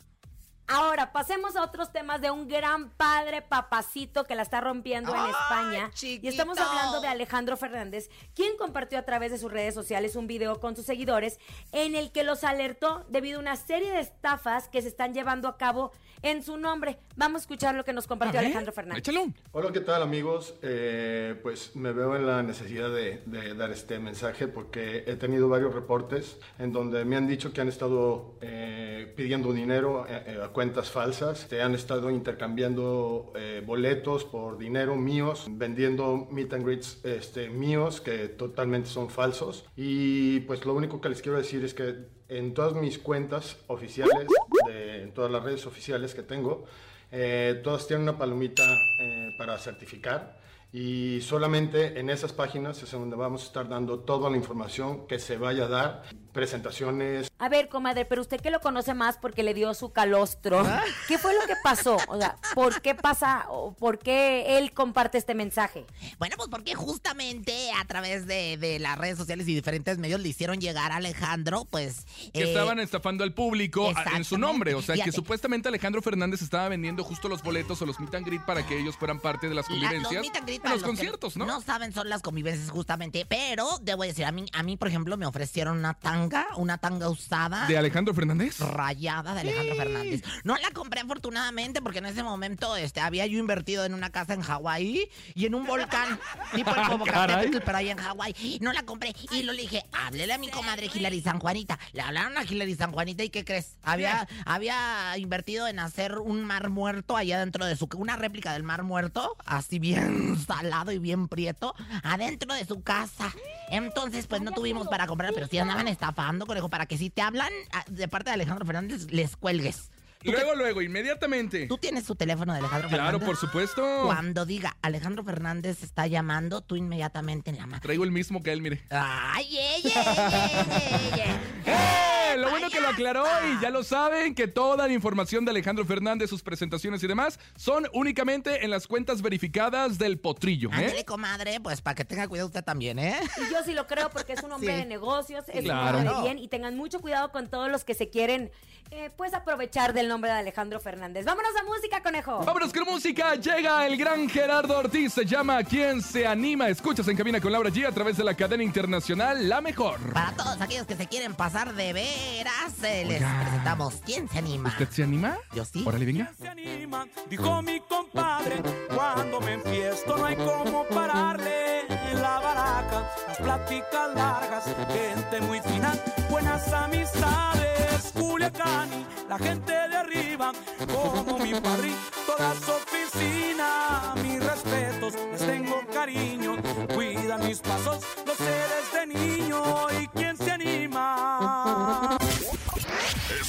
Ahora, 0.71 1.13
pasemos 1.13 1.57
a 1.57 1.63
otros 1.65 1.93
temas 1.93 2.21
de 2.21 2.31
un 2.31 2.47
gran 2.47 2.91
padre 2.91 3.41
papacito 3.41 4.25
que 4.25 4.35
la 4.35 4.43
está 4.43 4.61
rompiendo 4.61 5.15
en 5.15 5.21
¡Ay, 5.21 5.31
España. 5.31 5.91
chiquito! 5.95 6.27
Y 6.27 6.29
estamos 6.29 6.59
hablando 6.59 7.01
de 7.01 7.09
Alejandro 7.09 7.57
Fernández, 7.57 8.11
quien 8.35 8.55
compartió 8.59 8.99
a 8.99 9.03
través 9.03 9.33
de 9.33 9.39
sus 9.39 9.51
redes 9.51 9.73
sociales 9.73 10.15
un 10.15 10.27
video 10.27 10.61
con 10.61 10.77
sus 10.77 10.85
seguidores 10.85 11.39
en 11.73 11.95
el 11.95 12.13
que 12.13 12.23
los 12.23 12.45
alertó 12.45 13.07
debido 13.09 13.39
a 13.39 13.41
una 13.41 13.57
serie 13.57 13.91
de 13.93 14.01
estafas 14.01 14.69
que 14.69 14.83
se 14.83 14.89
están 14.89 15.15
llevando 15.15 15.49
a 15.49 15.57
cabo 15.57 15.91
en 16.21 16.43
su 16.43 16.59
nombre. 16.59 16.99
Vamos 17.17 17.41
a 17.41 17.43
escuchar 17.45 17.75
lo 17.75 17.85
que 17.85 17.93
nos 17.95 18.07
compartió 18.07 18.39
A 18.39 18.43
Alejandro 18.43 18.73
Fernández. 18.73 19.01
Échalo. 19.09 19.27
Hola, 19.53 19.73
¿qué 19.73 19.81
tal 19.81 20.03
amigos? 20.03 20.55
Eh, 20.63 21.39
pues 21.43 21.75
me 21.77 21.93
veo 21.93 22.15
en 22.15 22.27
la 22.27 22.43
necesidad 22.43 22.91
de, 22.91 23.23
de 23.25 23.55
dar 23.55 23.71
este 23.71 23.99
mensaje 23.99 24.49
porque 24.49 25.05
he 25.07 25.17
tenido 25.17 25.49
varios 25.49 25.73
reportes 25.75 26.39
en 26.59 26.73
donde 26.73 27.07
me 27.07 27.17
han 27.17 27.27
dicho 27.27 27.53
que 27.55 27.61
han 27.63 27.69
estado 27.69 28.35
eh, 28.43 29.13
pidiendo 29.17 29.53
dinero 29.53 30.05
eh, 30.09 30.25
eh, 30.27 30.41
a 30.45 30.49
cuentas 30.59 30.91
falsas, 30.91 31.47
se 31.49 31.63
han 31.63 31.77
estado 31.77 32.11
intercambiando 32.11 33.33
eh, 33.37 33.63
boletos 33.65 34.25
por 34.25 34.59
dinero 34.59 34.97
míos, 34.97 35.47
vendiendo 35.49 36.27
meet 36.33 36.53
and 36.53 36.65
greets 36.65 36.99
este, 37.05 37.49
míos 37.49 38.01
que 38.01 38.27
totalmente 38.27 38.89
son 38.89 39.09
falsos. 39.09 39.65
Y 39.77 40.41
pues 40.41 40.67
lo 40.67 40.75
único 40.75 41.01
que 41.01 41.11
les 41.11 41.23
quiero 41.23 41.39
decir 41.39 41.65
es 41.65 41.75
que 41.75 42.09
en 42.29 42.55
todas 42.55 42.75
mis 42.75 42.99
cuentas 42.99 43.57
oficiales, 43.69 44.27
de, 44.67 45.05
en 45.05 45.15
todas 45.15 45.31
las 45.31 45.45
redes 45.45 45.65
oficiales 45.65 46.13
que 46.13 46.25
tengo, 46.25 46.65
eh, 47.13 47.61
todas 47.63 47.87
tienen 47.87 48.03
una 48.03 48.19
palomita 48.19 48.65
eh, 49.01 49.29
para 49.39 49.59
certificar. 49.59 50.41
Y 50.73 51.21
solamente 51.21 52.01
en 52.01 52.11
esas 52.11 52.33
páginas 52.33 52.83
es 52.83 52.91
donde 52.91 53.15
vamos 53.15 53.45
a 53.45 53.47
estar 53.47 53.69
dando 53.69 54.01
toda 54.01 54.29
la 54.29 54.37
información 54.37 55.07
que 55.07 55.21
se 55.21 55.39
vaya 55.39 55.67
a 55.67 55.69
dar, 55.69 56.03
presentaciones, 56.39 57.31
A 57.39 57.49
ver, 57.49 57.69
comadre, 57.69 58.05
pero 58.05 58.21
usted 58.23 58.41
que 58.41 58.51
lo 58.51 58.61
conoce 58.61 58.95
más 58.95 59.17
porque 59.19 59.43
le 59.43 59.55
dio 59.55 59.75
su 59.75 59.93
calostro. 59.93 60.65
¿Qué 61.09 61.19
fue 61.19 61.35
lo 61.35 61.41
que 61.47 61.55
pasó? 61.63 61.97
O 62.09 62.17
sea, 62.19 62.37
¿por 62.55 62.81
qué 62.81 62.95
pasa 62.95 63.47
o 63.49 63.73
por 63.75 63.99
qué 63.99 64.59
él 64.59 64.73
comparte 64.73 65.19
este 65.19 65.35
mensaje? 65.35 65.85
Bueno, 66.19 66.37
pues 66.37 66.49
porque 66.49 66.75
justamente 66.75 67.71
a 67.81 67.85
través 67.85 68.27
de, 68.27 68.57
de 68.57 68.79
las 68.79 68.97
redes 68.99 69.19
sociales 69.19 69.47
y 69.49 69.55
diferentes 69.55 69.99
medios 69.99 70.21
le 70.21 70.29
hicieron 70.29 70.61
llegar 70.61 70.93
a 70.93 70.97
Alejandro, 70.97 71.65
pues... 71.71 72.07
Que 72.33 72.41
eh, 72.43 72.49
estaban 72.49 72.79
estafando 72.81 73.25
al 73.25 73.35
público 73.35 73.91
a- 73.95 74.17
en 74.17 74.25
su 74.25 74.39
nombre. 74.39 74.75
O 74.75 74.83
sea, 74.83 74.97
que 74.97 75.13
supuestamente 75.13 75.69
Alejandro 75.69 76.03
Fernández 76.03 76.43
estaba 76.43 76.69
vendiendo 76.69 77.05
justo 77.05 77.29
los 77.29 77.43
boletos 77.43 77.81
o 77.83 77.87
los 77.87 77.99
meet 78.01 78.15
and 78.15 78.27
greet 78.27 78.45
para 78.45 78.67
que 78.67 78.79
ellos 78.79 78.97
fueran 78.97 79.21
parte 79.21 79.49
de 79.49 79.55
las 79.55 79.67
La- 79.69 79.75
convivencias. 79.75 80.13
los 80.13 80.23
meet 80.23 80.37
and 80.37 80.47
greet 80.47 80.57
en 80.57 80.63
para 80.63 80.75
los 80.75 80.83
los 80.83 80.91
que 80.91 80.97
conciertos, 80.97 81.37
¿no? 81.37 81.47
No 81.47 81.61
saben, 81.61 81.93
son 81.93 82.09
las 82.09 82.23
convivencias 82.23 82.71
justamente. 82.71 83.27
Pero 83.29 83.67
debo 83.83 84.03
decir, 84.05 84.25
a 84.25 84.33
mí, 84.33 84.47
a 84.53 84.63
mí, 84.63 84.77
por 84.77 84.89
ejemplo, 84.89 85.17
me 85.17 85.27
ofrecieron 85.27 85.79
una 85.79 85.95
tanga, 86.29 86.47
una 86.57 86.79
tanga 86.79 87.09
usada. 87.09 87.67
¿De 87.67 87.77
Alejandro 87.77 88.15
Fernández? 88.15 88.61
Rayada 88.61 89.35
de 89.35 89.41
Alejandro 89.41 89.77
Fernández. 89.77 90.23
No 90.45 90.57
la 90.57 90.71
compré 90.71 91.01
afortunadamente 91.01 91.83
porque 91.83 91.99
en 91.99 92.07
ese 92.07 92.23
momento 92.23 92.77
este, 92.77 93.01
había 93.01 93.27
yo 93.27 93.39
invertido 93.39 93.85
en 93.85 93.95
una 93.95 94.11
casa 94.11 94.35
en 94.35 94.43
Hawái 94.43 95.11
y 95.35 95.47
en 95.47 95.55
un 95.55 95.67
volcán 95.67 96.19
tipo 96.55 96.75
el 96.75 96.83
Popocatépetl, 96.89 97.59
pero 97.65 97.79
ahí 97.79 97.91
en 97.91 97.99
Hawái. 97.99 98.59
No 98.61 98.73
la 98.73 98.83
compré 98.83 99.15
y 99.31 99.43
lo 99.43 99.53
le 99.53 99.63
dije, 99.63 99.85
háblele 99.93 100.33
a 100.33 100.39
mi 100.39 100.49
comadre 100.49 100.91
Hilary 100.93 101.21
San 101.21 101.39
Juanita. 101.39 101.79
Le 101.93 102.03
hablaron 102.03 102.37
a 102.39 102.45
Hilary 102.45 102.75
San 102.75 102.93
Juanita 102.93 103.25
y 103.25 103.31
¿qué 103.31 103.45
crees? 103.45 103.77
Había, 103.83 104.29
había 104.45 105.17
invertido 105.19 105.67
en 105.67 105.79
hacer 105.79 106.19
un 106.19 106.45
mar 106.45 106.71
muerto 106.71 107.17
allá 107.17 107.41
dentro 107.41 107.67
de 107.67 107.77
su... 107.77 107.89
Una 107.97 108.17
réplica 108.17 108.53
del 108.53 108.63
mar 108.63 108.83
muerto, 108.83 109.37
así 109.45 109.79
bien 109.79 110.39
salado 110.47 110.93
y 110.93 110.99
bien 110.99 111.29
prieto, 111.29 111.75
adentro 112.03 112.55
de 112.55 112.65
su 112.65 112.83
casa. 112.83 113.33
Entonces, 113.71 114.27
pues 114.27 114.43
no 114.43 114.53
tuvimos 114.53 114.89
para 114.89 115.07
comprar, 115.07 115.33
pero 115.35 115.47
sí 115.47 115.59
andaban 115.59 115.89
estafando, 116.09 116.47
conejo, 116.47 116.69
para 116.71 116.87
que 116.87 116.97
si 116.97 117.11
te 117.11 117.21
hablan 117.23 117.53
ah, 117.73 117.85
de 117.89 118.09
parte 118.09 118.31
de 118.31 118.35
Alejandro 118.35 118.65
Fernández, 118.65 119.07
les 119.11 119.37
cuelgues. 119.37 119.91
¿Tú, 120.23 120.33
Luego, 120.33 120.57
luego, 120.57 120.83
inmediatamente. 120.83 121.69
tú 121.69 121.79
tienes 121.79 122.05
su 122.05 122.17
teléfono 122.17 122.53
de 122.53 122.59
Alejandro 122.59 122.89
Claro, 122.89 123.05
Fernández. 123.21 123.27
por 123.27 123.37
supuesto. 123.37 124.03
Cuando 124.07 124.45
diga 124.47 124.77
Alejandro 124.83 125.23
Fernández 125.23 125.85
está 125.85 126.09
llamando, 126.09 126.61
tú 126.61 126.75
inmediatamente 126.75 127.53
llama. 127.53 127.79
Traigo 127.81 128.03
el 128.03 128.11
mismo 128.11 128.43
que 128.43 128.51
él, 128.53 128.61
mire. 128.61 128.83
¡Ay, 128.91 129.57
ey, 129.59 129.83
ey, 129.85 131.21
ey, 131.21 131.41
Lo 132.39 132.51
bueno 132.51 132.71
que 132.71 132.81
lo 132.81 132.89
aclaró 132.89 133.25
y 133.47 133.61
ya 133.63 133.71
lo 133.71 133.83
saben 133.83 134.35
que 134.35 134.49
toda 134.49 134.87
la 134.87 134.93
información 134.93 135.45
de 135.45 135.51
Alejandro 135.51 135.85
Fernández, 135.85 136.31
sus 136.31 136.43
presentaciones 136.43 137.03
y 137.03 137.07
demás, 137.07 137.39
son 137.57 137.87
únicamente 137.93 138.65
en 138.65 138.71
las 138.71 138.87
cuentas 138.87 139.23
verificadas 139.23 139.99
del 139.99 140.19
potrillo, 140.19 140.71
Ándale, 140.73 141.01
¿eh? 141.01 141.05
comadre, 141.05 141.61
pues 141.61 141.81
para 141.81 141.95
que 141.95 142.05
tenga 142.05 142.27
cuidado 142.29 142.49
usted 142.49 142.65
también, 142.65 142.99
¿eh? 142.99 143.19
Y 143.37 143.53
yo 143.53 143.59
sí 143.65 143.73
lo 143.75 143.87
creo 143.87 144.11
porque 144.11 144.33
es 144.35 144.43
un 144.43 144.53
hombre 144.53 144.69
Sí. 144.75 144.81
de 144.81 144.87
negocios, 144.87 145.45
es 145.49 145.65
Claro. 145.65 145.99
un 145.99 146.07
hombre 146.07 146.15
de 146.17 146.23
bien 146.23 146.39
y 146.39 146.49
tengan 146.49 146.77
mucho 146.77 147.01
cuidado 147.01 147.31
con 147.33 147.49
todos 147.49 147.71
los 147.71 147.85
que 147.85 147.95
se 147.95 148.09
quieren 148.11 148.51
eh, 148.91 149.11
pues 149.19 149.35
aprovechar 149.35 149.93
del 149.93 150.09
nombre 150.09 150.31
de 150.31 150.39
Alejandro 150.39 150.81
Fernández. 150.81 151.27
Vámonos 151.27 151.51
a 151.61 151.63
música, 151.65 152.03
conejo. 152.03 152.39
Vámonos 152.45 152.73
con 152.73 152.85
música, 152.85 153.35
llega 153.35 153.87
el 153.87 153.99
gran 153.99 154.29
Gerardo 154.31 154.79
Ortiz, 154.79 155.13
se 155.13 155.27
llama 155.27 155.63
¿Quién 155.63 156.01
se 156.01 156.27
anima? 156.27 156.69
Escuchas 156.71 157.07
en 157.09 157.17
Cabina 157.17 157.39
con 157.39 157.53
Laura 157.53 157.69
G 157.69 157.87
a 157.87 157.93
través 157.93 158.17
de 158.17 158.25
la 158.25 158.33
cadena 158.35 158.63
internacional 158.63 159.47
La 159.47 159.61
Mejor. 159.61 159.99
Para 160.15 160.33
todos 160.33 160.59
aquellos 160.63 160.87
que 160.87 160.97
se 160.97 161.07
quieren 161.07 161.35
pasar 161.35 161.75
de 161.75 161.93
veras, 162.29 162.83
eh, 162.83 163.05
les 163.07 163.17
Oiga. 163.21 163.41
presentamos 163.43 163.95
¿Quién 164.05 164.29
se 164.29 164.39
anima? 164.39 164.69
¿Usted 164.69 164.89
se 164.91 165.03
anima? 165.03 165.39
Yo 165.55 165.65
sí. 165.65 165.85
Órale, 165.87 166.05
venga. 166.05 166.33
se 166.39 166.49
anima, 166.49 167.07
dijo 167.29 167.63
mi 167.63 167.81
compadre. 167.81 168.63
Cuando 168.95 169.41
me 169.41 169.55
enfiesto 169.55 170.17
no 170.17 170.25
hay 170.27 170.37
como 170.37 170.85
pararle 170.89 171.85
la 172.15 172.41
baraca. 172.41 173.11
Las 173.29 173.39
pláticas 173.39 174.15
largas, 174.15 174.65
gente 174.89 175.41
muy 175.43 175.61
fina, 175.61 175.93
buenas 176.31 176.73
amistades. 176.73 178.13
Culiacán 178.15 178.89
y 178.93 179.29
la 179.29 179.39
gente 179.39 179.73
de 179.73 179.97
arriba, 179.97 180.53
como 180.87 181.39
mi 181.39 181.53
padre, 181.55 181.91
toda 182.27 182.55
su 182.55 182.71
oficina. 182.71 184.15
Mis 184.23 184.45
respetos, 184.45 185.15
les 185.33 185.41
tengo 185.41 185.81
cariño, 185.93 186.57
cuidan 186.95 187.47
mis 187.47 187.59
pasos, 187.61 188.05
lo 188.27 188.35
sé 188.35 188.57
desde 188.75 189.07
niño. 189.07 189.63
¿Y 190.01 190.07
quién 190.09 190.28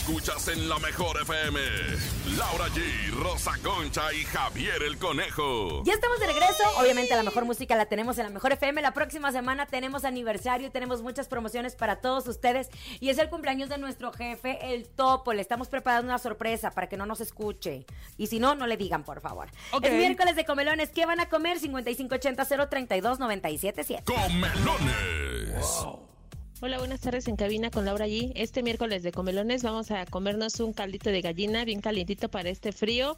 anima? 0.10 0.20
en 0.48 0.68
la 0.68 0.80
mejor 0.80 1.22
FM. 1.22 1.60
Laura 2.38 2.68
G, 2.70 3.12
Rosa 3.12 3.52
Concha 3.64 4.12
y 4.14 4.24
Javier 4.24 4.82
el 4.82 4.98
Conejo. 4.98 5.84
Ya 5.84 5.94
estamos 5.94 6.20
de 6.20 6.26
regreso. 6.26 6.64
Obviamente 6.80 7.16
la 7.16 7.22
mejor 7.24 7.46
música 7.46 7.76
la 7.76 7.86
tenemos 7.86 8.18
en 8.18 8.24
la 8.24 8.32
mejor 8.32 8.54
FM. 8.54 8.82
La 8.82 8.94
próxima 8.94 9.32
semana 9.32 9.68
tenemos 9.68 10.06
aniversario 10.06 10.66
y 10.68 10.72
tenemos 10.72 11.04
muchas 11.04 11.28
promociones 11.28 11.76
para 11.76 11.98
todos 11.98 12.28
ustedes. 12.28 12.70
Y 13.00 13.10
es 13.10 13.20
el 13.20 13.30
cumpleaños 13.30 13.70
de 13.70 13.78
nuestro 13.78 14.12
jefe, 14.12 14.74
el 14.74 14.88
Topo. 14.88 15.34
Le 15.34 15.42
estamos 15.42 15.68
preparando 15.68 16.08
una 16.08 16.18
sorpresa 16.18 16.72
para 16.72 16.90
que 16.90 16.98
no 16.98 17.06
nos 17.06 17.22
escuche. 17.22 17.86
Y 18.18 18.26
si 18.28 18.40
no, 18.40 18.56
no 18.56 18.66
le 18.66 18.78
digan, 18.78 19.04
por 19.04 19.22
favor. 19.22 19.50
Ok. 19.72 19.86
Es 19.86 19.94
miércoles 19.94 20.36
de 20.36 20.46
comelones. 20.46 20.90
¿Qué 20.90 21.06
van 21.06 21.20
a 21.20 21.30
comer? 21.30 21.60
5580-032-977. 21.60 24.04
Comelones. 24.04 26.09
Hola, 26.62 26.78
buenas 26.78 27.00
tardes 27.00 27.30
en 27.30 27.38
cabina 27.38 27.72
con 27.72 27.86
Laura 27.86 28.06
G. 28.06 28.34
Este 28.36 28.64
miércoles 28.64 29.02
de 29.02 29.14
comelones 29.14 29.64
vamos 29.64 29.92
a 29.92 30.06
comernos 30.06 30.60
un 30.60 30.74
caldito 30.74 31.10
de 31.10 31.22
gallina 31.22 31.64
bien 31.64 31.80
calientito 31.80 32.28
para 32.28 32.50
este 32.50 32.74
frío, 32.74 33.16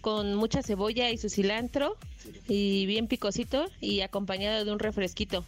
con 0.00 0.36
mucha 0.36 0.62
cebolla 0.62 1.10
y 1.10 1.18
su 1.18 1.28
cilantro 1.28 1.96
y 2.46 2.86
bien 2.86 3.08
picosito 3.08 3.66
y 3.80 4.02
acompañado 4.02 4.64
de 4.64 4.70
un 4.70 4.78
refresquito. 4.78 5.44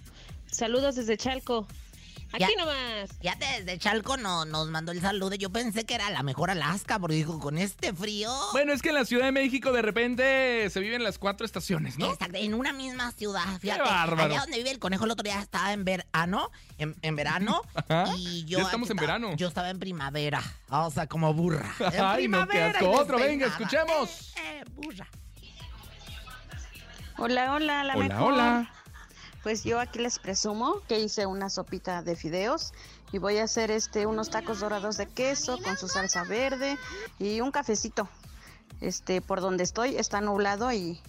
Saludos 0.50 0.96
desde 0.96 1.16
Chalco. 1.16 1.68
Aquí 2.32 2.40
Ya. 2.40 2.48
nomás. 2.58 3.10
Ya 3.22 3.34
desde 3.36 3.78
Chalco 3.78 4.16
no, 4.16 4.44
nos 4.44 4.68
mandó 4.68 4.92
el 4.92 5.00
saludo. 5.00 5.34
Yo 5.36 5.50
pensé 5.50 5.84
que 5.86 5.94
era 5.94 6.10
la 6.10 6.22
mejor 6.22 6.50
Alaska, 6.50 6.98
porque 6.98 7.14
dijo, 7.16 7.38
con 7.38 7.56
este 7.56 7.94
frío. 7.94 8.30
Bueno, 8.52 8.72
es 8.72 8.82
que 8.82 8.90
en 8.90 8.96
la 8.96 9.04
Ciudad 9.04 9.24
de 9.26 9.32
México 9.32 9.72
de 9.72 9.80
repente 9.82 10.68
se 10.70 10.80
viven 10.80 11.02
las 11.02 11.18
cuatro 11.18 11.46
estaciones, 11.46 11.98
¿no? 11.98 12.12
Exacto, 12.12 12.36
en 12.36 12.52
una 12.54 12.72
misma 12.72 13.12
ciudad, 13.12 13.44
fíjate. 13.60 13.80
bárbaro. 13.82 14.24
Allá 14.32 14.40
donde 14.40 14.58
vive 14.58 14.70
el 14.70 14.78
conejo 14.78 15.04
el 15.04 15.12
otro 15.12 15.22
día 15.22 15.40
estaba 15.40 15.72
en 15.72 15.84
verano, 15.84 16.50
en, 16.78 16.94
en 17.02 17.16
verano, 17.16 17.62
Ajá. 17.74 18.04
y 18.18 18.44
yo... 18.44 18.58
Ya 18.58 18.64
estamos 18.64 18.90
en 18.90 18.96
estaba- 18.98 19.12
verano. 19.18 19.36
Yo 19.36 19.48
estaba 19.48 19.70
en 19.70 19.78
primavera, 19.78 20.42
o 20.68 20.90
sea, 20.90 21.06
como 21.06 21.32
burra. 21.32 21.74
En 21.92 22.00
Ay, 22.04 22.28
no, 22.28 22.46
qué 22.48 22.62
asco. 22.62 22.90
Otro, 22.90 23.18
venga, 23.18 23.46
escuchemos. 23.46 24.34
Eh, 24.36 24.60
eh, 24.60 24.64
burra. 24.74 25.06
Hola, 27.18 27.54
hola, 27.54 27.84
la 27.84 27.94
Hola, 27.96 28.08
mejor. 28.08 28.32
hola. 28.34 28.70
Pues 29.46 29.62
yo 29.62 29.78
aquí 29.78 30.00
les 30.00 30.18
presumo 30.18 30.80
que 30.88 30.98
hice 30.98 31.24
una 31.24 31.50
sopita 31.50 32.02
de 32.02 32.16
fideos 32.16 32.72
y 33.12 33.18
voy 33.18 33.38
a 33.38 33.44
hacer 33.44 33.70
este 33.70 34.04
unos 34.04 34.28
tacos 34.28 34.58
dorados 34.58 34.96
de 34.96 35.06
queso 35.06 35.62
con 35.62 35.76
su 35.76 35.86
salsa 35.86 36.24
verde 36.24 36.76
y 37.20 37.40
un 37.40 37.52
cafecito. 37.52 38.08
Este, 38.80 39.20
por 39.20 39.40
donde 39.40 39.62
estoy 39.62 39.94
está 39.98 40.20
nublado 40.20 40.72
y 40.72 41.00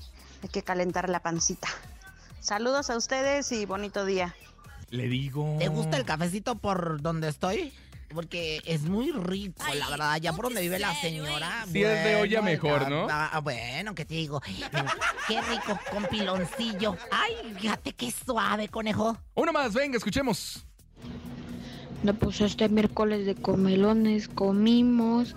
hay 0.44 0.50
que 0.52 0.62
calentar 0.62 1.10
la 1.10 1.20
pancita. 1.20 1.68
Saludos 2.40 2.92
a 2.92 2.98
ustedes 2.98 3.52
y 3.52 3.66
bonito 3.66 4.06
día. 4.06 4.36
Le 4.92 5.08
digo. 5.08 5.56
¿Te 5.58 5.70
gusta 5.70 5.98
el 5.98 6.06
cafecito 6.06 6.54
por 6.54 7.02
donde 7.02 7.30
estoy? 7.30 7.74
Porque 8.14 8.62
es 8.66 8.84
muy 8.84 9.12
rico, 9.12 9.64
la 9.74 9.90
verdad. 9.90 10.12
Allá 10.14 10.34
por 10.34 10.46
donde 10.46 10.62
vive 10.62 10.80
la 10.80 10.94
señora. 10.96 11.66
Sí, 11.72 11.84
es 11.84 12.04
de 12.04 12.16
olla 12.16 12.42
mejor, 12.42 12.84
ya- 12.84 12.90
¿no? 12.90 13.08
ah, 13.10 13.40
bueno, 13.44 13.94
¿qué 13.96 14.06
te 14.06 14.16
digo? 14.16 14.42
Mira, 14.48 14.96
Qué 15.28 15.42
rico, 15.42 15.78
con 15.92 16.06
piloncillo. 16.06 16.96
Ay, 17.12 17.34
fíjate 17.60 17.94
qué 17.94 18.10
suave, 18.12 18.70
conejo. 18.70 19.18
Uno 19.36 19.52
más, 19.52 19.74
venga, 19.74 19.98
escuchemos. 19.98 20.64
No, 22.04 22.14
pues 22.14 22.40
este 22.42 22.70
miércoles 22.70 23.26
de 23.26 23.36
comelones 23.36 24.28
comimos 24.28 25.36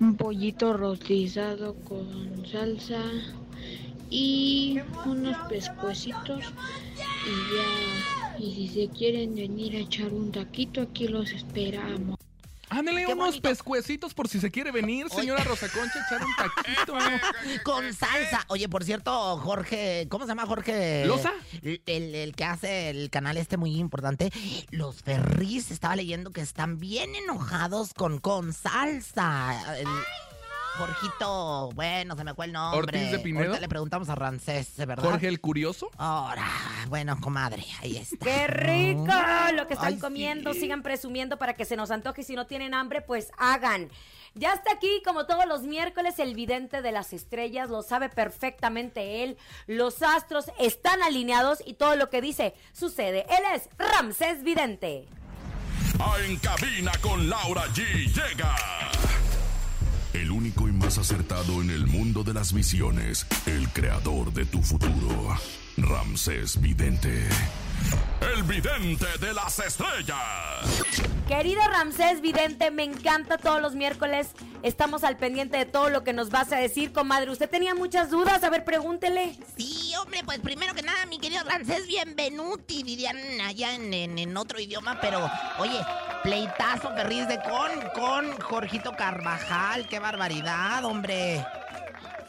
un 0.00 0.16
pollito 0.16 0.74
rostizado 0.74 1.74
con 1.76 2.46
salsa 2.46 3.00
y 4.10 4.78
unos 5.06 5.36
pescuecitos 5.48 6.44
y 7.26 7.56
ya, 7.56 8.23
y 8.38 8.54
si 8.54 8.68
se 8.68 8.88
quieren 8.88 9.34
venir 9.34 9.76
a 9.76 9.80
echar 9.80 10.12
un 10.12 10.32
taquito, 10.32 10.82
aquí 10.82 11.08
los 11.08 11.30
esperamos. 11.32 12.18
Ándale 12.70 13.06
unos 13.06 13.16
bonito. 13.26 13.42
pescuecitos 13.48 14.14
por 14.14 14.26
si 14.26 14.40
se 14.40 14.50
quiere 14.50 14.72
venir, 14.72 15.08
señora 15.10 15.44
Rosa 15.44 15.68
Concha, 15.68 16.00
echar 16.06 16.24
un 16.26 16.34
taquito. 16.34 16.94
Con 17.62 17.92
salsa. 17.92 18.44
Oye, 18.48 18.68
por 18.68 18.82
cierto, 18.82 19.36
Jorge, 19.36 20.08
¿cómo 20.10 20.24
se 20.24 20.30
llama 20.30 20.46
Jorge? 20.46 21.04
¿Loza? 21.06 21.32
El, 21.62 21.82
el- 21.86 22.14
el 22.16 22.34
que 22.34 22.44
hace 22.44 22.90
el 22.90 23.10
canal 23.10 23.36
este 23.36 23.58
muy 23.58 23.76
importante. 23.76 24.32
Los 24.70 25.02
Ferris, 25.02 25.70
estaba 25.70 25.94
leyendo 25.94 26.32
que 26.32 26.40
están 26.40 26.80
bien 26.80 27.14
enojados 27.14 27.94
con, 27.94 28.18
con 28.18 28.52
salsa. 28.52 29.78
El- 29.78 29.86
Jorgito, 30.76 31.70
bueno, 31.74 32.16
se 32.16 32.24
me 32.24 32.34
fue 32.34 32.46
el 32.46 32.52
nombre. 32.52 32.78
¿Ortiz 32.80 33.10
de 33.12 33.18
Pinedo? 33.20 33.44
Ahorita 33.44 33.60
le 33.60 33.68
preguntamos 33.68 34.08
a 34.08 34.14
Rancés, 34.14 34.74
¿verdad? 34.76 35.04
Jorge 35.04 35.28
el 35.28 35.40
Curioso. 35.40 35.90
Ahora, 35.98 36.46
bueno, 36.88 37.18
comadre, 37.20 37.64
ahí 37.80 37.96
está. 37.96 38.24
¡Qué 38.24 38.46
rico! 38.48 39.06
Lo 39.54 39.66
que 39.68 39.74
están 39.74 39.88
Ay, 39.88 39.94
sí. 39.94 40.00
comiendo, 40.00 40.52
sigan 40.52 40.82
presumiendo 40.82 41.38
para 41.38 41.54
que 41.54 41.64
se 41.64 41.76
nos 41.76 41.90
antoje. 41.90 42.22
y 42.22 42.24
Si 42.24 42.34
no 42.34 42.46
tienen 42.46 42.74
hambre, 42.74 43.02
pues 43.02 43.30
hagan. 43.38 43.88
Ya 44.34 44.52
está 44.52 44.72
aquí, 44.72 45.00
como 45.04 45.26
todos 45.26 45.46
los 45.46 45.62
miércoles, 45.62 46.18
el 46.18 46.34
vidente 46.34 46.82
de 46.82 46.90
las 46.90 47.12
estrellas. 47.12 47.70
Lo 47.70 47.82
sabe 47.82 48.08
perfectamente 48.08 49.22
él. 49.22 49.36
Los 49.68 50.02
astros 50.02 50.46
están 50.58 51.02
alineados 51.02 51.62
y 51.64 51.74
todo 51.74 51.94
lo 51.94 52.10
que 52.10 52.20
dice 52.20 52.52
sucede. 52.72 53.26
Él 53.30 53.44
es 53.54 53.68
Ramsés 53.78 54.42
Vidente. 54.42 55.06
Ah, 56.00 56.16
En 56.26 56.36
cabina 56.38 56.90
con 57.00 57.30
Laura 57.30 57.62
G 57.68 57.84
llega. 58.12 58.56
Único 60.44 60.68
y 60.68 60.72
más 60.72 60.98
acertado 60.98 61.62
en 61.62 61.70
el 61.70 61.86
mundo 61.86 62.22
de 62.22 62.34
las 62.34 62.52
visiones. 62.52 63.26
El 63.46 63.66
creador 63.70 64.30
de 64.30 64.44
tu 64.44 64.60
futuro. 64.60 65.38
Ramsés 65.78 66.60
Vidente. 66.60 67.26
El 68.34 68.42
vidente 68.44 69.06
de 69.20 69.32
las 69.34 69.58
estrellas. 69.58 70.18
Querido 71.28 71.62
Ramsés 71.70 72.20
Vidente, 72.20 72.70
me 72.70 72.82
encanta 72.84 73.38
todos 73.38 73.60
los 73.60 73.74
miércoles. 73.74 74.28
Estamos 74.62 75.04
al 75.04 75.16
pendiente 75.16 75.56
de 75.56 75.64
todo 75.66 75.88
lo 75.88 76.04
que 76.04 76.12
nos 76.12 76.30
vas 76.30 76.52
a 76.52 76.56
decir, 76.56 76.92
comadre. 76.92 77.30
Usted 77.30 77.48
tenía 77.48 77.74
muchas 77.74 78.10
dudas. 78.10 78.42
A 78.44 78.50
ver, 78.50 78.64
pregúntele. 78.64 79.34
Sí, 79.56 79.92
hombre, 80.00 80.20
pues 80.24 80.40
primero 80.40 80.74
que 80.74 80.82
nada, 80.82 81.06
mi 81.06 81.18
querido 81.18 81.42
Rancés, 81.44 81.86
bienvenuti, 81.86 82.82
dirían 82.82 83.16
allá 83.42 83.74
en, 83.74 83.92
en- 83.94 84.18
en 84.18 84.36
otro 84.36 84.60
idioma, 84.60 84.98
pero 85.00 85.30
oye, 85.58 85.80
pleitazo 86.22 86.90
Ferriz 86.94 87.26
de 87.28 87.38
con, 87.42 87.70
con 87.94 88.40
Jorgito 88.40 88.92
Carvajal, 88.92 89.86
qué 89.88 89.98
barbaridad, 89.98 90.84
hombre. 90.84 91.44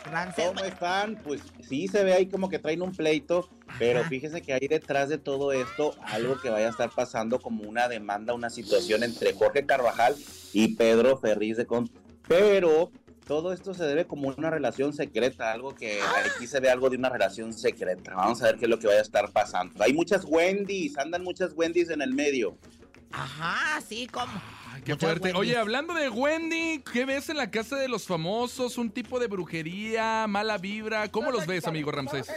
Rancés, 0.05 0.47
¿Cómo 0.49 0.59
están? 0.61 1.15
Pues 1.23 1.41
sí 1.67 1.87
se 1.87 2.03
ve 2.03 2.13
ahí 2.13 2.27
como 2.27 2.47
que 2.47 2.59
traen 2.59 2.81
un 2.83 2.91
pleito, 2.93 3.49
pero 3.79 4.03
fíjese 4.03 4.41
que 4.41 4.53
hay 4.53 4.67
detrás 4.67 5.09
de 5.09 5.17
todo 5.17 5.51
esto 5.51 5.95
algo 6.01 6.39
que 6.39 6.49
vaya 6.49 6.67
a 6.67 6.69
estar 6.69 6.89
pasando 6.89 7.39
como 7.39 7.63
una 7.63 7.87
demanda, 7.87 8.33
una 8.33 8.49
situación 8.49 9.03
entre 9.03 9.33
Jorge 9.33 9.65
Carvajal 9.65 10.15
y 10.53 10.75
Pedro 10.75 11.17
Ferriz 11.17 11.57
de 11.57 11.65
Con. 11.65 11.89
Pero 12.27 12.91
todo 13.25 13.53
esto 13.53 13.73
se 13.73 13.83
debe 13.85 14.05
como 14.05 14.29
una 14.29 14.49
relación 14.49 14.93
secreta, 14.93 15.51
algo 15.51 15.75
que 15.75 15.99
aquí 16.35 16.47
se 16.47 16.59
ve 16.59 16.69
algo 16.69 16.89
de 16.89 16.97
una 16.97 17.09
relación 17.09 17.53
secreta. 17.53 18.13
Vamos 18.15 18.41
a 18.41 18.45
ver 18.45 18.57
qué 18.57 18.65
es 18.65 18.69
lo 18.69 18.79
que 18.79 18.87
vaya 18.87 18.99
a 18.99 19.03
estar 19.03 19.31
pasando. 19.31 19.83
Hay 19.83 19.93
muchas 19.93 20.25
Wendy's, 20.25 20.97
andan 20.97 21.23
muchas 21.23 21.53
Wendy's 21.55 21.89
en 21.89 22.01
el 22.01 22.13
medio. 22.13 22.57
Ajá, 23.11 23.81
sí, 23.81 24.07
como. 24.07 24.33
Qué 24.83 24.93
Muchas 24.93 25.09
fuerte. 25.09 25.27
Wendy's. 25.27 25.39
Oye, 25.39 25.57
hablando 25.57 25.93
de 25.93 26.09
Wendy, 26.09 26.83
¿qué 26.91 27.05
ves 27.05 27.29
en 27.29 27.37
la 27.37 27.49
casa 27.51 27.75
de 27.77 27.87
los 27.87 28.05
famosos? 28.05 28.77
¿Un 28.77 28.89
tipo 28.91 29.19
de 29.19 29.27
brujería, 29.27 30.25
mala 30.27 30.57
vibra? 30.57 31.07
¿Cómo 31.09 31.31
los 31.31 31.45
ves, 31.47 31.65
amigo 31.67 31.91
Ramsés? 31.91 32.27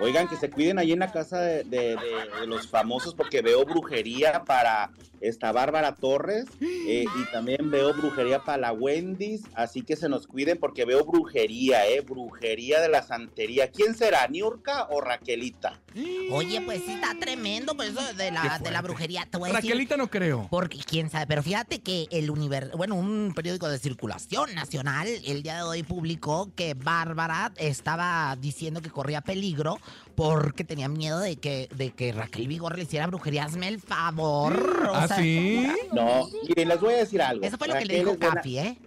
Oigan, 0.00 0.28
que 0.28 0.36
se 0.36 0.50
cuiden 0.50 0.78
ahí 0.78 0.92
en 0.92 0.98
la 0.98 1.12
casa 1.12 1.40
de, 1.40 1.64
de- 1.64 1.96
de- 1.96 2.40
de 2.40 2.46
los 2.46 2.66
famosos 2.68 3.14
porque 3.14 3.42
veo 3.42 3.64
brujería 3.64 4.44
para 4.44 4.90
esta 5.20 5.52
Bárbara 5.52 5.94
Torres 5.94 6.44
eh, 6.60 7.04
y 7.18 7.32
también 7.32 7.70
veo 7.70 7.94
brujería 7.94 8.40
para 8.44 8.58
la 8.58 8.72
Wendy's, 8.72 9.42
así 9.54 9.80
que 9.82 9.96
se 9.96 10.08
nos 10.08 10.26
cuiden 10.26 10.58
porque 10.58 10.84
veo 10.84 11.04
brujería, 11.04 11.86
¿eh? 11.86 12.00
Brujería 12.02 12.80
de 12.80 12.88
la 12.90 13.02
santería. 13.02 13.70
¿Quién 13.70 13.94
será, 13.94 14.26
Niurka 14.28 14.88
o 14.90 15.00
Raquelita? 15.00 15.80
Oye, 16.30 16.60
pues 16.60 16.82
sí 16.84 16.92
está 16.92 17.14
tremendo, 17.18 17.74
pues 17.74 17.90
eso 17.90 18.02
de 18.14 18.32
la, 18.32 18.58
de 18.58 18.70
la 18.70 18.82
brujería. 18.82 19.26
Te 19.30 19.38
voy 19.38 19.48
a 19.50 19.52
decir. 19.54 19.70
Raquelita 19.70 19.96
no 19.96 20.10
creo. 20.10 20.46
Porque 20.50 20.78
quién 20.78 21.08
sabe, 21.08 21.23
pero 21.26 21.42
fíjate 21.42 21.80
que 21.80 22.06
el 22.10 22.30
universo, 22.30 22.76
bueno, 22.76 22.94
un 22.94 23.32
periódico 23.34 23.68
de 23.68 23.78
circulación 23.78 24.54
nacional 24.54 25.06
el 25.24 25.42
día 25.42 25.56
de 25.56 25.62
hoy 25.62 25.82
publicó 25.82 26.50
que 26.54 26.74
Bárbara 26.74 27.52
estaba 27.56 28.36
diciendo 28.40 28.80
que 28.82 28.90
corría 28.90 29.20
peligro 29.20 29.78
porque 30.14 30.64
tenía 30.64 30.88
miedo 30.88 31.18
de 31.20 31.36
que, 31.36 31.68
de 31.74 31.90
que 31.90 32.12
Raquel 32.12 32.48
Vigor 32.48 32.76
le 32.76 32.84
hiciera 32.84 33.06
brujería. 33.06 33.44
Hazme 33.44 33.68
el 33.68 33.80
favor. 33.80 34.88
o 34.90 34.94
¿Ah, 34.94 35.08
sea, 35.08 35.16
sí? 35.18 35.68
No, 35.92 36.28
miren, 36.48 36.68
les 36.68 36.80
voy 36.80 36.94
a 36.94 36.96
decir 36.98 37.20
algo. 37.22 37.44
Eso 37.44 37.58
fue 37.58 37.68
lo 37.68 37.74
que 37.74 37.84
le 37.84 37.98
dijo 37.98 38.16
buena- 38.16 38.34
Capi, 38.34 38.58
¿eh? 38.58 38.78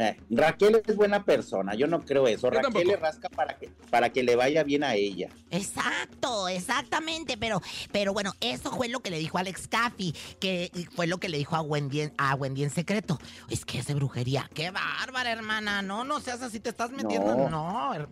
Eh, 0.00 0.16
Raquel 0.30 0.80
es 0.86 0.96
buena 0.96 1.24
persona, 1.24 1.74
yo 1.74 1.86
no 1.86 2.00
creo 2.00 2.26
eso. 2.26 2.46
Yo 2.46 2.50
Raquel 2.50 2.62
tampoco. 2.64 2.84
le 2.86 2.96
rasca 2.96 3.28
para 3.28 3.56
que, 3.58 3.68
para 3.90 4.10
que 4.10 4.22
le 4.22 4.34
vaya 4.36 4.62
bien 4.64 4.82
a 4.82 4.94
ella. 4.94 5.28
Exacto, 5.50 6.48
exactamente, 6.48 7.36
pero, 7.36 7.60
pero 7.92 8.12
bueno, 8.12 8.32
eso 8.40 8.70
fue 8.72 8.88
lo 8.88 9.00
que 9.00 9.10
le 9.10 9.18
dijo 9.18 9.38
Alex 9.38 9.68
Caffey, 9.68 10.14
que 10.40 10.70
fue 10.96 11.06
lo 11.06 11.18
que 11.18 11.28
le 11.28 11.38
dijo 11.38 11.56
a 11.56 11.60
Wendy, 11.60 12.00
en- 12.02 12.14
a 12.18 12.34
Wendy 12.34 12.64
en 12.64 12.70
secreto. 12.70 13.18
Es 13.48 13.64
que 13.64 13.78
es 13.78 13.86
de 13.86 13.94
brujería. 13.94 14.50
Qué 14.54 14.70
bárbara, 14.70 15.30
hermana. 15.32 15.82
No, 15.82 16.04
no 16.04 16.20
seas 16.20 16.42
así, 16.42 16.60
te 16.60 16.70
estás 16.70 16.90
metiendo. 16.90 17.34
No. 17.36 17.48
No, 17.50 18.08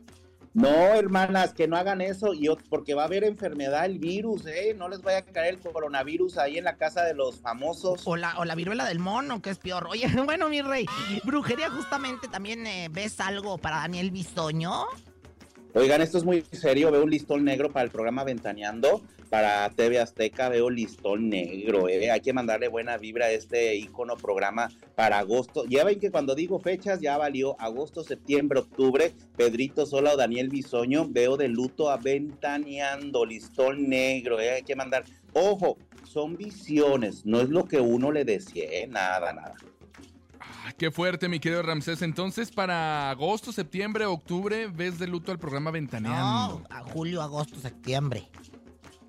No, 0.55 0.69
hermanas, 0.69 1.53
que 1.53 1.69
no 1.69 1.77
hagan 1.77 2.01
eso, 2.01 2.35
y 2.35 2.49
porque 2.69 2.95
va 2.95 3.03
a 3.03 3.07
haber 3.07 3.25
enfermedad, 3.25 3.85
el 3.85 3.99
virus, 3.99 4.47
¿eh? 4.47 4.75
No 4.77 4.89
les 4.89 5.03
vaya 5.03 5.19
a 5.19 5.23
caer 5.23 5.55
el 5.55 5.61
coronavirus 5.61 6.39
ahí 6.39 6.59
en 6.59 6.65
la 6.65 6.77
casa 6.77 7.05
de 7.05 7.15
los 7.15 7.41
famosos. 7.41 8.03
O 8.05 8.17
la, 8.17 8.39
o 8.39 8.45
la 8.45 8.55
viruela 8.55 8.85
del 8.87 8.99
mono, 8.99 9.41
que 9.43 9.51
es 9.51 9.59
peor. 9.59 9.87
Oye, 9.89 10.07
bueno, 10.25 10.49
mi 10.49 10.63
rey, 10.63 10.87
brujería 11.25 11.71
justamente 11.71 12.29
también 12.29 12.67
eh, 12.67 12.89
ves 12.91 13.21
algo 13.21 13.59
para 13.59 13.77
Daniel 13.77 14.11
Bisoño. 14.11 14.87
Oigan, 15.75 16.01
esto 16.01 16.19
es 16.19 16.25
muy 16.25 16.45
serio, 16.51 16.91
veo 16.91 17.05
un 17.05 17.11
listón 17.11 17.45
negro 17.45 17.71
para 17.71 17.85
el 17.85 17.91
programa 17.91 18.25
Ventaneando, 18.25 19.03
para 19.29 19.69
TV 19.71 19.99
Azteca 19.99 20.49
veo 20.49 20.71
listón 20.71 21.29
negro, 21.29 21.89
¿eh? 21.89 22.11
Hay 22.11 22.21
que 22.21 22.33
mandarle 22.33 22.69
buena 22.69 22.97
vibra 22.97 23.27
a 23.27 23.31
este 23.31 23.77
icono 23.77 24.17
programa 24.17 24.71
para 24.95 25.19
agosto. 25.19 25.65
Ya 25.67 25.85
ven 25.85 26.01
que 26.01 26.11
cuando 26.11 26.35
digo 26.35 26.59
fechas 26.59 27.01
ya 27.01 27.17
valió 27.17 27.61
agosto, 27.61 28.03
septiembre, 28.03 28.61
octubre, 28.61 29.13
Pedrito 29.37 29.87
Sola 29.87 30.15
o 30.15 30.17
Daniel 30.17 30.49
Bisoño, 30.49 31.07
veo 31.09 31.37
de 31.37 31.49
luto 31.49 31.91
a 31.91 31.97
Ventaneando, 31.97 33.25
listón 33.25 33.89
negro, 33.89 34.41
¿eh? 34.41 34.51
Hay 34.51 34.63
que 34.63 34.77
mandar, 34.77 35.05
ojo, 35.33 35.77
son 36.05 36.37
visiones, 36.37 37.27
no 37.27 37.41
es 37.41 37.51
lo 37.51 37.65
que 37.65 37.81
uno 37.81 38.11
le 38.13 38.25
decía, 38.25 38.65
¿eh? 38.71 38.87
Nada, 38.87 39.33
nada. 39.33 39.55
Ah, 40.41 40.73
Qué 40.77 40.91
fuerte, 40.91 41.29
mi 41.29 41.41
querido 41.41 41.63
Ramsés. 41.63 42.03
Entonces, 42.03 42.51
para 42.51 43.11
agosto, 43.11 43.53
septiembre, 43.53 44.07
octubre, 44.07 44.69
ves 44.69 44.99
de 44.99 45.07
luto 45.07 45.33
al 45.33 45.39
programa 45.39 45.71
Ventaneando. 45.71 46.61
No, 46.61 46.65
a 46.71 46.83
julio, 46.83 47.23
agosto, 47.23 47.59
septiembre. 47.59 48.29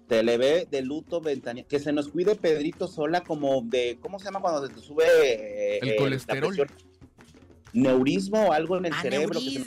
Le 0.10 0.38
ve 0.38 0.68
de 0.70 0.82
luto 0.82 1.22
ventaneando. 1.22 1.68
Que 1.70 1.80
se 1.80 1.92
nos 1.92 2.10
cuide 2.10 2.36
Pedrito 2.36 2.88
Sola 2.88 3.22
como 3.22 3.62
de, 3.62 3.98
¿cómo 4.02 4.20
se 4.20 4.26
llama 4.26 4.42
cuando 4.42 4.68
se 4.68 4.74
te 4.74 4.82
sube 4.82 5.06
eh, 5.06 5.80
El 5.82 5.90
eh, 5.90 5.96
colesterol. 5.98 6.68
Neurismo 7.74 8.48
o 8.48 8.52
algo 8.52 8.78
en 8.78 8.86
el 8.88 8.94
cerebro. 8.96 9.40
que 9.40 9.64
se. 9.64 9.66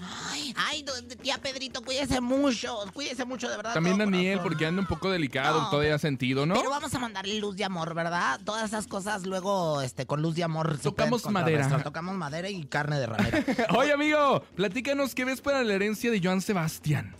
Ay, 0.00 0.54
ay, 0.56 0.84
tía 1.22 1.38
Pedrito, 1.38 1.82
cuídese 1.82 2.20
mucho, 2.20 2.76
cuídese 2.92 3.24
mucho, 3.24 3.48
de 3.48 3.56
verdad. 3.56 3.74
También 3.74 3.98
Daniel, 3.98 4.38
corazón. 4.38 4.50
porque 4.50 4.66
anda 4.66 4.80
un 4.80 4.88
poco 4.88 5.10
delicado, 5.10 5.62
No, 5.62 5.70
todavía 5.70 5.98
sentido, 5.98 6.46
¿no? 6.46 6.54
Pero 6.54 6.70
vamos 6.70 6.94
a 6.94 6.98
mandarle 6.98 7.38
luz 7.38 7.56
de 7.56 7.64
amor, 7.64 7.94
¿verdad? 7.94 8.40
Todas 8.44 8.64
esas 8.64 8.86
cosas 8.86 9.24
luego, 9.26 9.82
este, 9.82 10.06
con 10.06 10.22
luz 10.22 10.34
de 10.34 10.44
amor. 10.44 10.78
Tocamos 10.78 11.28
madera. 11.30 11.82
Tocamos 11.82 12.16
madera 12.16 12.48
y 12.50 12.64
carne 12.64 12.98
de 12.98 13.06
ramera. 13.06 13.44
Oye, 13.76 13.92
amigo, 13.92 14.42
platícanos 14.56 15.14
qué 15.14 15.24
ves 15.24 15.40
para 15.40 15.62
la 15.62 15.74
herencia 15.74 16.10
de 16.10 16.20
Joan 16.22 16.40
Sebastián. 16.40 17.14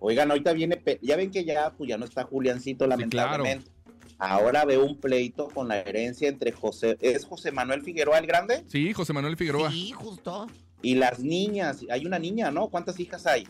Oigan, 0.00 0.30
ahorita 0.30 0.52
viene, 0.54 0.82
ya 1.02 1.16
ven 1.16 1.30
que 1.30 1.44
ya, 1.44 1.70
pues 1.76 1.88
ya 1.88 1.98
no 1.98 2.06
está 2.06 2.24
Juliancito, 2.24 2.86
lamentablemente. 2.86 3.70
Ahora 4.18 4.64
veo 4.64 4.84
un 4.84 4.98
pleito 4.98 5.48
con 5.48 5.68
la 5.68 5.78
herencia 5.80 6.28
entre 6.28 6.52
José, 6.52 6.96
¿es 7.00 7.24
José 7.24 7.52
Manuel 7.52 7.82
Figueroa 7.82 8.18
el 8.18 8.26
Grande? 8.26 8.64
Sí, 8.66 8.92
José 8.92 9.12
Manuel 9.12 9.36
Figueroa. 9.36 9.70
Sí, 9.70 9.92
justo. 9.92 10.46
Y 10.82 10.94
las 10.94 11.20
niñas, 11.20 11.80
hay 11.90 12.06
una 12.06 12.18
niña, 12.18 12.50
¿no? 12.50 12.68
¿Cuántas 12.68 12.98
hijas 12.98 13.26
hay? 13.26 13.46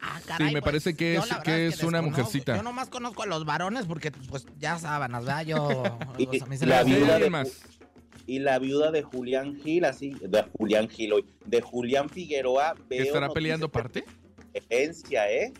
Ah, 0.00 0.18
Sí, 0.20 0.28
caray, 0.28 0.46
me 0.54 0.60
pues, 0.60 0.64
parece 0.64 0.94
que 0.96 1.16
es, 1.16 1.24
que 1.44 1.66
es 1.66 1.82
una 1.82 2.02
mujercita. 2.02 2.56
Yo 2.56 2.62
nomás 2.62 2.88
conozco 2.88 3.22
a 3.22 3.26
los 3.26 3.44
varones 3.44 3.86
porque, 3.86 4.10
pues, 4.12 4.46
ya 4.58 4.78
sábanas, 4.78 5.24
¿verdad? 5.24 5.44
Yo, 5.46 5.82
Y- 6.18 6.26
pues, 6.26 6.42
a 6.42 6.46
mí 6.46 6.56
se 6.56 6.66
la 6.66 6.84
Sí, 6.84 6.92
viuda 6.94 7.18
de 7.18 7.30
más. 7.30 7.62
Y 8.26 8.38
la 8.38 8.58
viuda 8.58 8.90
de 8.90 9.02
Julián 9.02 9.56
Gil, 9.56 9.84
así, 9.84 10.14
de 10.20 10.44
Julián 10.56 10.88
Gil 10.88 11.12
hoy, 11.12 11.26
de 11.44 11.60
Julián 11.60 12.08
Figueroa, 12.08 12.74
¿Que 12.74 12.96
veo 12.96 13.04
estará 13.04 13.28
peleando 13.28 13.68
parte? 13.68 14.04
Herencia, 14.54 15.30
¿eh? 15.30 15.52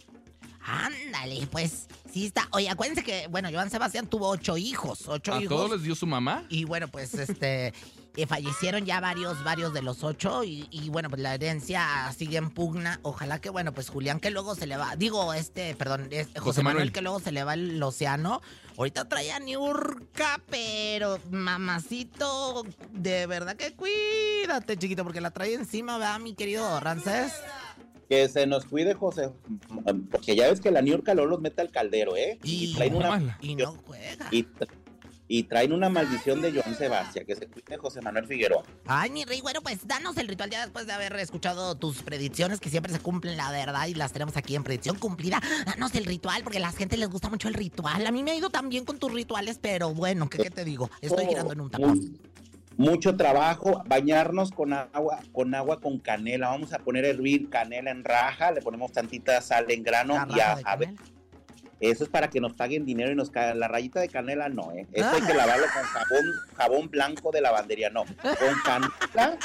Ándale, 0.66 1.46
pues, 1.50 1.88
sí 2.10 2.26
está. 2.26 2.48
Oye, 2.52 2.70
acuérdense 2.70 3.04
que, 3.04 3.26
bueno, 3.28 3.50
Joan 3.52 3.68
Sebastián 3.70 4.06
tuvo 4.06 4.28
ocho 4.28 4.56
hijos, 4.56 5.08
ocho 5.08 5.34
¿A 5.34 5.42
hijos. 5.42 5.48
todos 5.48 5.70
les 5.72 5.82
dio 5.82 5.94
su 5.94 6.06
mamá? 6.06 6.44
Y 6.48 6.64
bueno, 6.64 6.88
pues 6.88 7.12
este 7.12 7.74
eh, 8.16 8.26
fallecieron 8.26 8.86
ya 8.86 8.98
varios, 8.98 9.44
varios 9.44 9.74
de 9.74 9.82
los 9.82 10.02
ocho. 10.02 10.42
Y, 10.42 10.66
y, 10.70 10.88
bueno, 10.88 11.10
pues 11.10 11.20
la 11.20 11.34
herencia 11.34 12.10
sigue 12.16 12.38
en 12.38 12.48
pugna. 12.48 12.98
Ojalá 13.02 13.42
que, 13.42 13.50
bueno, 13.50 13.72
pues 13.72 13.90
Julián 13.90 14.20
que 14.20 14.30
luego 14.30 14.54
se 14.54 14.66
le 14.66 14.78
va. 14.78 14.96
Digo, 14.96 15.34
este, 15.34 15.74
perdón, 15.74 16.08
es 16.10 16.28
José, 16.28 16.40
José 16.40 16.62
Manuel. 16.62 16.76
Manuel. 16.76 16.92
que 16.92 17.02
luego 17.02 17.20
se 17.20 17.32
le 17.32 17.44
va 17.44 17.52
el 17.52 17.82
océano. 17.82 18.40
Ahorita 18.78 19.06
trae 19.06 19.32
a 19.32 19.38
Niurka, 19.38 20.40
pero 20.48 21.20
mamacito, 21.30 22.64
de 22.90 23.26
verdad 23.26 23.54
que 23.54 23.74
cuídate, 23.74 24.78
chiquito, 24.78 25.04
porque 25.04 25.20
la 25.20 25.30
trae 25.30 25.52
encima, 25.54 25.98
¿verdad, 25.98 26.18
mi 26.20 26.34
querido 26.34 26.80
Rancés? 26.80 27.34
Que 28.08 28.28
se 28.28 28.46
nos 28.46 28.64
cuide 28.66 28.94
José, 28.94 29.30
porque 30.10 30.36
ya 30.36 30.48
ves 30.50 30.60
que 30.60 30.70
la 30.70 30.82
Niurka 30.82 31.14
luego 31.14 31.30
los 31.30 31.40
mete 31.40 31.62
al 31.62 31.70
caldero, 31.70 32.16
¿eh? 32.16 32.38
Y, 32.42 32.74
traen 32.74 32.94
una 32.94 33.38
y 33.40 33.54
no 33.54 33.72
juega. 33.86 34.28
y, 34.30 34.44
tra- 34.44 34.68
y 35.26 35.44
traen 35.44 35.72
una 35.72 35.88
maldición 35.88 36.42
de 36.42 36.52
Joan 36.52 36.76
Sebastián, 36.76 37.24
que 37.24 37.34
se 37.34 37.46
cuide 37.46 37.78
José 37.78 38.02
Manuel 38.02 38.26
Figueroa. 38.26 38.62
Ay, 38.86 39.08
mi 39.10 39.24
rey, 39.24 39.40
bueno, 39.40 39.62
pues 39.62 39.86
danos 39.86 40.18
el 40.18 40.28
ritual 40.28 40.50
ya 40.50 40.60
después 40.60 40.86
de 40.86 40.92
haber 40.92 41.16
escuchado 41.16 41.76
tus 41.76 42.02
predicciones, 42.02 42.60
que 42.60 42.68
siempre 42.68 42.92
se 42.92 42.98
cumplen, 43.00 43.38
la 43.38 43.50
verdad, 43.50 43.86
y 43.86 43.94
las 43.94 44.12
tenemos 44.12 44.36
aquí 44.36 44.54
en 44.54 44.64
predicción 44.64 44.98
cumplida. 44.98 45.40
Danos 45.64 45.94
el 45.94 46.04
ritual, 46.04 46.42
porque 46.44 46.58
a 46.58 46.60
la 46.60 46.72
gente 46.72 46.98
les 46.98 47.08
gusta 47.08 47.30
mucho 47.30 47.48
el 47.48 47.54
ritual. 47.54 48.06
A 48.06 48.12
mí 48.12 48.22
me 48.22 48.32
ha 48.32 48.36
ido 48.36 48.50
tan 48.50 48.68
bien 48.68 48.84
con 48.84 48.98
tus 48.98 49.10
rituales, 49.12 49.58
pero 49.60 49.94
bueno, 49.94 50.28
¿qué, 50.28 50.38
qué 50.38 50.50
te 50.50 50.62
digo? 50.64 50.90
Estoy 51.00 51.24
girando 51.26 51.54
en 51.54 51.60
un 51.62 51.70
tapón. 51.70 52.18
Mu- 52.76 52.90
Mucho 52.94 53.16
trabajo, 53.16 53.82
bañarnos 53.86 54.50
con 54.52 54.72
agua, 54.72 55.18
con 55.32 55.54
agua 55.54 55.80
con 55.80 55.98
canela. 55.98 56.48
Vamos 56.48 56.72
a 56.72 56.78
poner 56.78 57.04
a 57.04 57.08
hervir 57.08 57.50
canela 57.50 57.90
en 57.90 58.04
raja, 58.04 58.52
le 58.52 58.60
ponemos 58.62 58.92
tantita 58.92 59.40
sal 59.40 59.66
en 59.70 59.82
grano 59.82 60.14
y 60.36 60.40
a, 60.40 60.52
a. 60.64 60.76
Eso 61.80 62.04
es 62.04 62.10
para 62.10 62.30
que 62.30 62.40
nos 62.40 62.54
paguen 62.54 62.84
dinero 62.84 63.10
y 63.10 63.14
nos 63.14 63.30
caigan. 63.30 63.60
La 63.60 63.68
rayita 63.68 64.00
de 64.00 64.08
canela 64.08 64.48
no, 64.48 64.72
¿eh? 64.72 64.86
Eso 64.92 65.10
hay 65.10 65.22
que 65.22 65.34
lavarlo 65.34 65.66
con 65.72 65.82
jabón, 65.82 66.32
jabón 66.56 66.90
blanco 66.90 67.30
de 67.30 67.40
lavandería, 67.40 67.90
no. 67.90 68.04
Con 68.04 68.60
canela, 68.64 69.38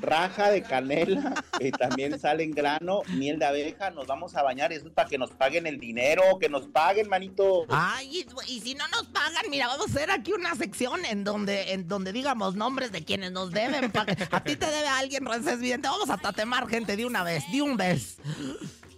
raja 0.00 0.50
de 0.50 0.62
canela, 0.62 1.34
y 1.58 1.70
también 1.70 2.18
sal 2.18 2.40
en 2.40 2.52
grano, 2.52 3.02
miel 3.08 3.38
de 3.38 3.46
abeja, 3.46 3.90
nos 3.90 4.06
vamos 4.06 4.36
a 4.36 4.42
bañar. 4.42 4.72
Eso 4.72 4.86
es 4.86 4.92
para 4.92 5.08
que 5.08 5.18
nos 5.18 5.30
paguen 5.30 5.66
el 5.66 5.78
dinero, 5.78 6.22
que 6.40 6.48
nos 6.48 6.66
paguen, 6.68 7.08
manito. 7.08 7.66
Ay, 7.68 8.24
y, 8.46 8.52
y 8.52 8.60
si 8.60 8.74
no 8.74 8.86
nos 8.88 9.04
pagan, 9.04 9.44
mira, 9.50 9.66
vamos 9.66 9.88
a 9.88 9.90
hacer 9.90 10.10
aquí 10.10 10.32
una 10.32 10.54
sección 10.54 11.04
en 11.04 11.24
donde, 11.24 11.72
en 11.72 11.88
donde 11.88 12.12
digamos 12.12 12.54
nombres 12.54 12.92
de 12.92 13.04
quienes 13.04 13.32
nos 13.32 13.50
deben. 13.50 13.90
a 14.30 14.44
ti 14.44 14.56
te 14.56 14.66
debe 14.66 14.88
alguien, 14.88 15.24
Rancés 15.24 15.58
Vidente. 15.58 15.88
Vamos 15.88 16.10
a 16.10 16.18
tatemar 16.18 16.68
gente 16.68 16.96
de 16.96 17.06
una 17.06 17.22
vez, 17.22 17.44
de 17.52 17.62
un 17.62 17.76
vez. 17.76 18.18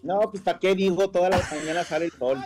No, 0.03 0.21
pues 0.31 0.43
¿para 0.43 0.59
qué 0.59 0.75
digo? 0.75 1.09
Todas 1.11 1.31
las 1.31 1.53
mañanas 1.53 1.87
sale 1.87 2.07
el 2.07 2.12
sol. 2.12 2.38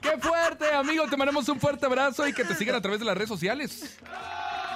¡Qué 0.00 0.16
fuerte, 0.20 0.72
amigo! 0.72 1.06
Te 1.08 1.16
mandamos 1.16 1.48
un 1.48 1.58
fuerte 1.58 1.86
abrazo 1.86 2.28
y 2.28 2.32
que 2.32 2.44
te 2.44 2.54
sigan 2.54 2.76
a 2.76 2.80
través 2.80 3.00
de 3.00 3.06
las 3.06 3.16
redes 3.16 3.28
sociales. 3.28 3.98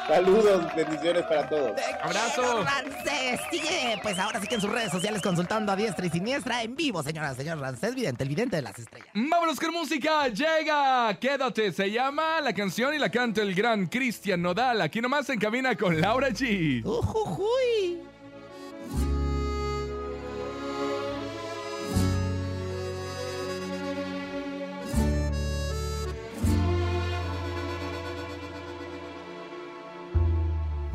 Saludos, 0.09 0.75
bendiciones 0.75 1.23
para 1.23 1.49
todos. 1.49 1.71
¡Abrazo! 2.03 2.65
Rancés, 2.65 3.41
sigue, 3.49 3.97
pues 4.03 4.19
ahora 4.19 4.41
sí 4.41 4.49
que 4.49 4.57
en 4.57 4.61
sus 4.61 4.71
redes 4.71 4.91
sociales 4.91 5.23
consultando 5.23 5.71
a 5.71 5.77
diestra 5.77 6.05
y 6.05 6.11
siniestra 6.11 6.65
en 6.65 6.75
vivo, 6.75 7.01
señoras, 7.05 7.37
señor 7.37 7.61
Rancés 7.61 7.95
Vidente, 7.95 8.25
el 8.25 8.29
vidente 8.29 8.57
de 8.57 8.63
las 8.63 8.77
estrellas. 8.77 9.09
Vámonos 9.15 9.61
con 9.61 9.73
música, 9.73 10.27
llega, 10.27 11.17
quédate, 11.21 11.71
se 11.71 11.93
llama 11.93 12.41
la 12.41 12.53
canción 12.53 12.93
y 12.93 12.99
la 12.99 13.09
canta 13.09 13.43
el 13.43 13.55
gran 13.55 13.87
Cristian 13.87 14.43
Nodal, 14.43 14.81
aquí 14.81 15.01
nomás 15.01 15.29
en 15.31 15.39
cabina 15.39 15.77
con 15.77 16.01
Laura 16.01 16.31
G. 16.31 16.85
Ujujuy. 16.85 18.10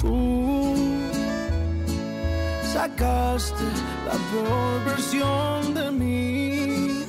Tú 0.05 0.75
sacaste 2.71 3.67
la 4.05 4.15
peor 4.29 4.85
versión 4.85 5.73
de 5.73 5.91
mí. 5.91 7.05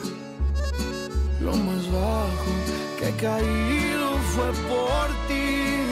Lo 1.43 1.55
más 1.57 1.93
bajo 1.93 2.53
que 2.99 3.09
he 3.11 3.17
caído 3.17 4.09
fue 4.33 4.51
por 4.71 5.09
ti. 5.29 5.83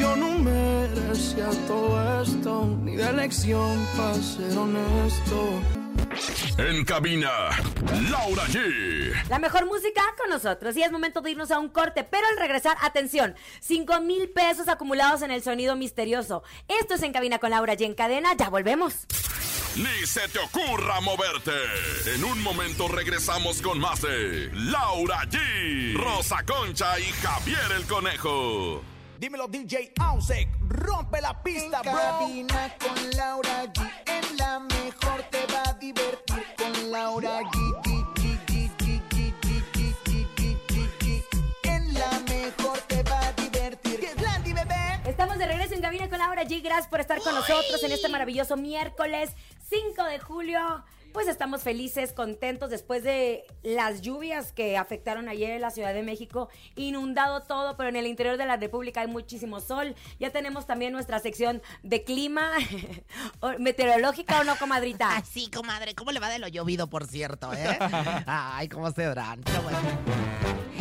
Yo 0.00 0.16
no 0.16 0.38
merecía 0.38 1.50
todo 1.68 2.22
esto, 2.22 2.66
ni 2.82 2.96
de 2.96 3.12
lección 3.12 3.86
para 3.98 4.14
ser 4.14 4.56
honesto. 4.56 5.83
En 6.56 6.84
cabina, 6.84 7.30
Laura 8.10 8.44
G. 8.44 9.28
La 9.28 9.40
mejor 9.40 9.66
música 9.66 10.02
con 10.16 10.30
nosotros. 10.30 10.76
Y 10.76 10.82
es 10.82 10.92
momento 10.92 11.20
de 11.20 11.32
irnos 11.32 11.50
a 11.50 11.58
un 11.58 11.68
corte. 11.68 12.04
Pero 12.04 12.26
al 12.28 12.36
regresar, 12.36 12.76
atención: 12.80 13.34
5 13.60 14.00
mil 14.00 14.28
pesos 14.30 14.68
acumulados 14.68 15.22
en 15.22 15.32
el 15.32 15.42
sonido 15.42 15.74
misterioso. 15.74 16.44
Esto 16.68 16.94
es 16.94 17.02
En 17.02 17.12
Cabina 17.12 17.40
con 17.40 17.50
Laura 17.50 17.74
y 17.76 17.84
en 17.84 17.94
cadena. 17.94 18.34
Ya 18.38 18.50
volvemos. 18.50 19.06
Ni 19.74 20.06
se 20.06 20.28
te 20.28 20.38
ocurra 20.38 21.00
moverte. 21.00 21.50
En 22.14 22.22
un 22.22 22.40
momento 22.40 22.86
regresamos 22.86 23.60
con 23.60 23.80
más 23.80 24.00
de 24.02 24.50
Laura 24.54 25.22
G, 25.24 25.96
Rosa 25.96 26.44
Concha 26.46 27.00
y 27.00 27.10
Javier 27.20 27.72
el 27.76 27.84
Conejo. 27.86 28.93
Dímelo 29.24 29.48
DJ 29.48 29.90
Ausek, 30.00 30.46
rompe 30.68 31.18
la 31.22 31.42
pista, 31.42 31.80
En 31.82 31.82
cabina 31.82 32.76
con 32.78 33.10
Laura 33.16 33.64
G. 33.72 33.90
En 34.04 34.36
la 34.36 34.60
mejor 34.60 35.22
te 35.30 35.46
va 35.46 35.62
a 35.64 35.72
divertir 35.72 36.44
con 36.58 36.90
Laura 36.90 37.40
G. 37.40 37.58
G, 37.84 38.04
G, 38.16 38.38
G, 38.46 38.70
G, 38.76 39.02
G, 39.08 39.32
G, 39.40 39.64
G, 39.72 40.26
G, 40.36 40.58
G, 40.68 40.90
G, 40.98 41.24
G. 41.30 41.60
En 41.62 41.94
la 41.94 42.20
mejor 42.28 42.78
te 42.80 43.02
va 43.04 43.18
a 43.26 43.32
divertir. 43.32 43.98
¡Que 43.98 44.08
es 44.08 44.20
Landy, 44.20 44.52
bebé! 44.52 45.00
Estamos 45.06 45.38
de 45.38 45.46
regreso 45.46 45.72
en 45.72 45.80
Cabina 45.80 46.02
con 46.02 46.10
con 46.10 46.18
Laura 46.18 46.42
G. 46.42 46.62
Gracias 46.62 46.88
por 46.88 47.00
estar 47.00 47.18
con 47.22 47.34
nosotros 47.34 47.82
en 47.82 47.92
este 47.92 48.10
maravilloso 48.10 48.58
miércoles 48.58 49.30
5 49.70 50.04
de 50.04 50.18
julio. 50.18 50.84
Pues 51.14 51.28
estamos 51.28 51.62
felices, 51.62 52.12
contentos 52.12 52.70
después 52.70 53.04
de 53.04 53.44
las 53.62 54.02
lluvias 54.02 54.52
que 54.52 54.76
afectaron 54.76 55.28
ayer 55.28 55.52
en 55.52 55.60
la 55.60 55.70
Ciudad 55.70 55.94
de 55.94 56.02
México, 56.02 56.48
inundado 56.74 57.42
todo, 57.42 57.76
pero 57.76 57.88
en 57.88 57.94
el 57.94 58.08
interior 58.08 58.36
de 58.36 58.46
la 58.46 58.56
República 58.56 59.02
hay 59.02 59.06
muchísimo 59.06 59.60
sol. 59.60 59.94
Ya 60.18 60.30
tenemos 60.30 60.66
también 60.66 60.92
nuestra 60.92 61.20
sección 61.20 61.62
de 61.84 62.02
clima 62.02 62.50
meteorológica 63.60 64.40
o 64.40 64.44
no, 64.44 64.56
comadrita. 64.56 65.22
Sí, 65.32 65.48
comadre. 65.50 65.94
¿Cómo 65.94 66.10
le 66.10 66.18
va 66.18 66.28
de 66.28 66.40
lo 66.40 66.48
llovido, 66.48 66.88
por 66.88 67.06
cierto, 67.06 67.52
eh? 67.54 67.78
Ay, 68.26 68.68
cómo 68.68 68.90
se 68.90 69.06
verán. 69.06 69.40
Pero 69.44 69.62
bueno. 69.62 69.78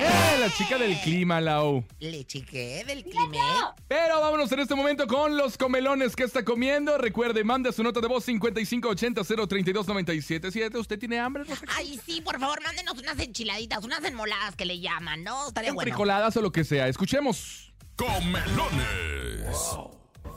¡Eh, 0.03 0.37
la 0.37 0.51
chica 0.51 0.77
del 0.77 0.99
clima, 0.99 1.39
Lau! 1.39 1.81
Le 1.99 2.25
chiqué 2.25 2.83
del 2.85 3.05
clima. 3.05 3.73
Pero 3.87 4.19
vámonos 4.19 4.51
en 4.51 4.59
este 4.59 4.75
momento 4.75 5.07
con 5.07 5.37
los 5.37 5.57
comelones 5.57 6.13
que 6.13 6.23
está 6.23 6.43
comiendo. 6.43 6.97
Recuerde, 6.97 7.45
manda 7.45 7.71
su 7.71 7.83
nota 7.83 8.01
de 8.01 8.07
voz 8.07 8.27
5580-032-977. 8.27 10.77
¿Usted 10.77 10.99
tiene 10.99 11.21
hambre? 11.21 11.45
Rosa? 11.45 11.63
Ay, 11.77 11.97
sí, 12.05 12.19
por 12.19 12.37
favor, 12.37 12.61
mándenos 12.61 12.99
unas 12.99 13.17
enchiladitas, 13.17 13.85
unas 13.85 14.03
enmoladas 14.03 14.57
que 14.57 14.65
le 14.65 14.81
llaman, 14.81 15.23
¿no? 15.23 15.47
Estaría 15.47 15.71
bueno. 15.71 15.89
Fricoladas 15.89 16.35
o 16.35 16.41
lo 16.41 16.51
que 16.51 16.65
sea. 16.65 16.89
Escuchemos. 16.89 17.71
Comelones. 17.95 19.77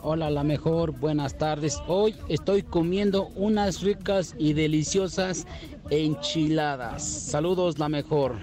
Hola, 0.01 0.29
la 0.29 0.43
mejor, 0.43 0.91
buenas 0.91 1.37
tardes. 1.37 1.77
Hoy 1.87 2.15
estoy 2.29 2.63
comiendo 2.63 3.27
unas 3.35 3.81
ricas 3.81 4.33
y 4.37 4.53
deliciosas 4.53 5.45
enchiladas. 5.89 7.03
Saludos, 7.03 7.79
la 7.79 7.89
mejor. 7.89 8.37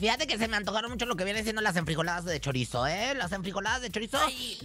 Fíjate 0.00 0.26
que 0.26 0.38
se 0.38 0.48
me 0.48 0.56
antojaron 0.56 0.90
mucho 0.90 1.04
lo 1.04 1.14
que 1.14 1.24
viene 1.24 1.42
siendo 1.42 1.60
las 1.60 1.76
enfrijoladas 1.76 2.24
de 2.24 2.40
chorizo, 2.40 2.86
¿eh? 2.86 3.14
Las 3.14 3.32
enfrijoladas 3.32 3.82
de 3.82 3.90
chorizo. 3.90 4.18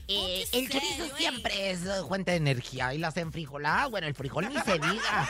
eh, 0.07 0.45
el 0.53 0.69
chorizo 0.69 1.13
siempre 1.17 1.71
es 1.71 1.83
eh, 1.85 1.89
fuente 2.07 2.31
de 2.31 2.37
energía. 2.37 2.93
Y 2.93 2.99
las 2.99 3.17
enfrijoladas, 3.17 3.91
bueno, 3.91 4.07
el 4.07 4.15
frijol 4.15 4.47
ni 4.47 4.57
se 4.61 4.73
diga. 4.79 5.27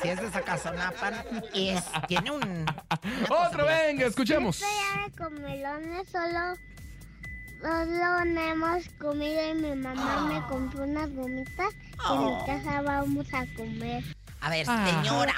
Si 0.00 0.08
es 0.08 0.20
de 0.22 0.30
Zacazonapan, 0.30 1.22
es, 1.54 1.84
tiene 2.08 2.30
un... 2.30 2.64
Otro, 3.28 3.66
venga, 3.66 4.06
escuchemos. 4.06 4.58
de 4.60 5.16
comelones 5.22 6.08
solo, 6.08 6.56
solo 7.60 8.24
no 8.24 8.40
hemos 8.40 8.88
comido 8.98 9.50
y 9.50 9.54
mi 9.54 9.74
mamá 9.76 10.26
me 10.32 10.42
compró 10.48 10.84
unas 10.84 11.12
gomitas 11.14 11.74
que 11.74 12.14
en 12.14 12.24
mi 12.24 12.46
casa 12.46 12.80
vamos 12.80 13.26
a 13.34 13.46
comer. 13.54 14.02
A 14.40 14.48
ver, 14.48 14.66
Ah. 14.68 14.86
señora. 14.90 15.34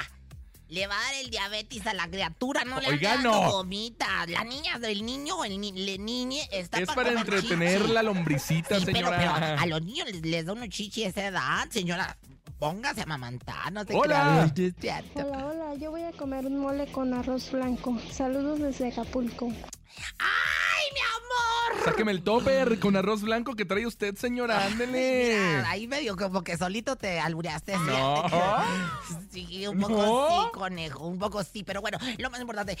Le 0.67 0.87
va 0.87 0.97
a 0.97 1.01
dar 1.03 1.13
el 1.21 1.29
diabetes 1.29 1.85
a 1.85 1.93
la 1.93 2.07
criatura, 2.07 2.63
no 2.65 2.79
le 2.81 2.87
Oiga, 2.89 3.17
no. 3.17 3.51
gomitas. 3.51 4.27
La 4.29 4.43
niña 4.43 4.79
del 4.79 5.05
niño, 5.05 5.43
el 5.45 5.59
ni, 5.61 5.71
le 5.71 5.97
niñe, 5.99 6.47
está 6.51 6.79
Es 6.79 6.87
pa' 6.87 6.95
para 6.95 7.11
entretener 7.11 7.81
chichi. 7.81 7.93
la 7.93 8.01
lombricita, 8.03 8.79
Sí, 8.79 8.85
pero, 8.85 9.07
señora. 9.09 9.17
pero 9.39 9.59
a 9.61 9.65
los 9.67 9.81
niños 9.83 10.07
les, 10.11 10.21
les 10.25 10.45
da 10.45 10.53
unos 10.53 10.69
chichi 10.69 11.03
a 11.05 11.09
esa 11.09 11.27
edad, 11.27 11.69
señora. 11.69 12.17
Póngase 12.57 13.01
a 13.01 13.03
amamantar, 13.03 13.71
no 13.73 13.83
se 13.83 13.93
Hola. 13.93 14.49
crea. 14.55 15.03
Hola, 15.15 15.45
hola, 15.45 15.75
yo 15.75 15.91
voy 15.91 16.03
a 16.03 16.11
comer 16.13 16.45
un 16.45 16.57
mole 16.59 16.87
con 16.91 17.13
arroz 17.13 17.51
blanco. 17.51 17.99
Saludos 18.11 18.59
desde 18.59 18.87
Acapulco. 18.87 19.47
¡Ay, 19.47 19.53
mi 19.53 20.03
amor! 20.05 20.44
Sáqueme 21.85 22.11
el 22.11 22.23
topper 22.23 22.79
con 22.79 22.95
arroz 22.95 23.21
blanco 23.21 23.53
que 23.55 23.63
trae 23.63 23.85
usted, 23.85 24.15
señora. 24.15 24.65
Ándele. 24.65 25.35
Mira, 25.57 25.69
ahí 25.69 25.85
medio 25.87 26.17
como 26.17 26.43
que 26.43 26.57
solito 26.57 26.95
te 26.95 27.19
albureaste. 27.19 27.77
No. 27.77 28.23
Sí, 29.31 29.67
un 29.67 29.79
poco 29.81 29.93
No. 29.93 30.29
sí, 30.29 30.35
conejo, 30.53 31.07
un 31.07 31.19
poco 31.19 31.43
sí, 31.43 31.63
pero 31.63 31.81
bueno, 31.81 31.97
lo 32.19 32.29
más 32.29 32.39
importante, 32.39 32.77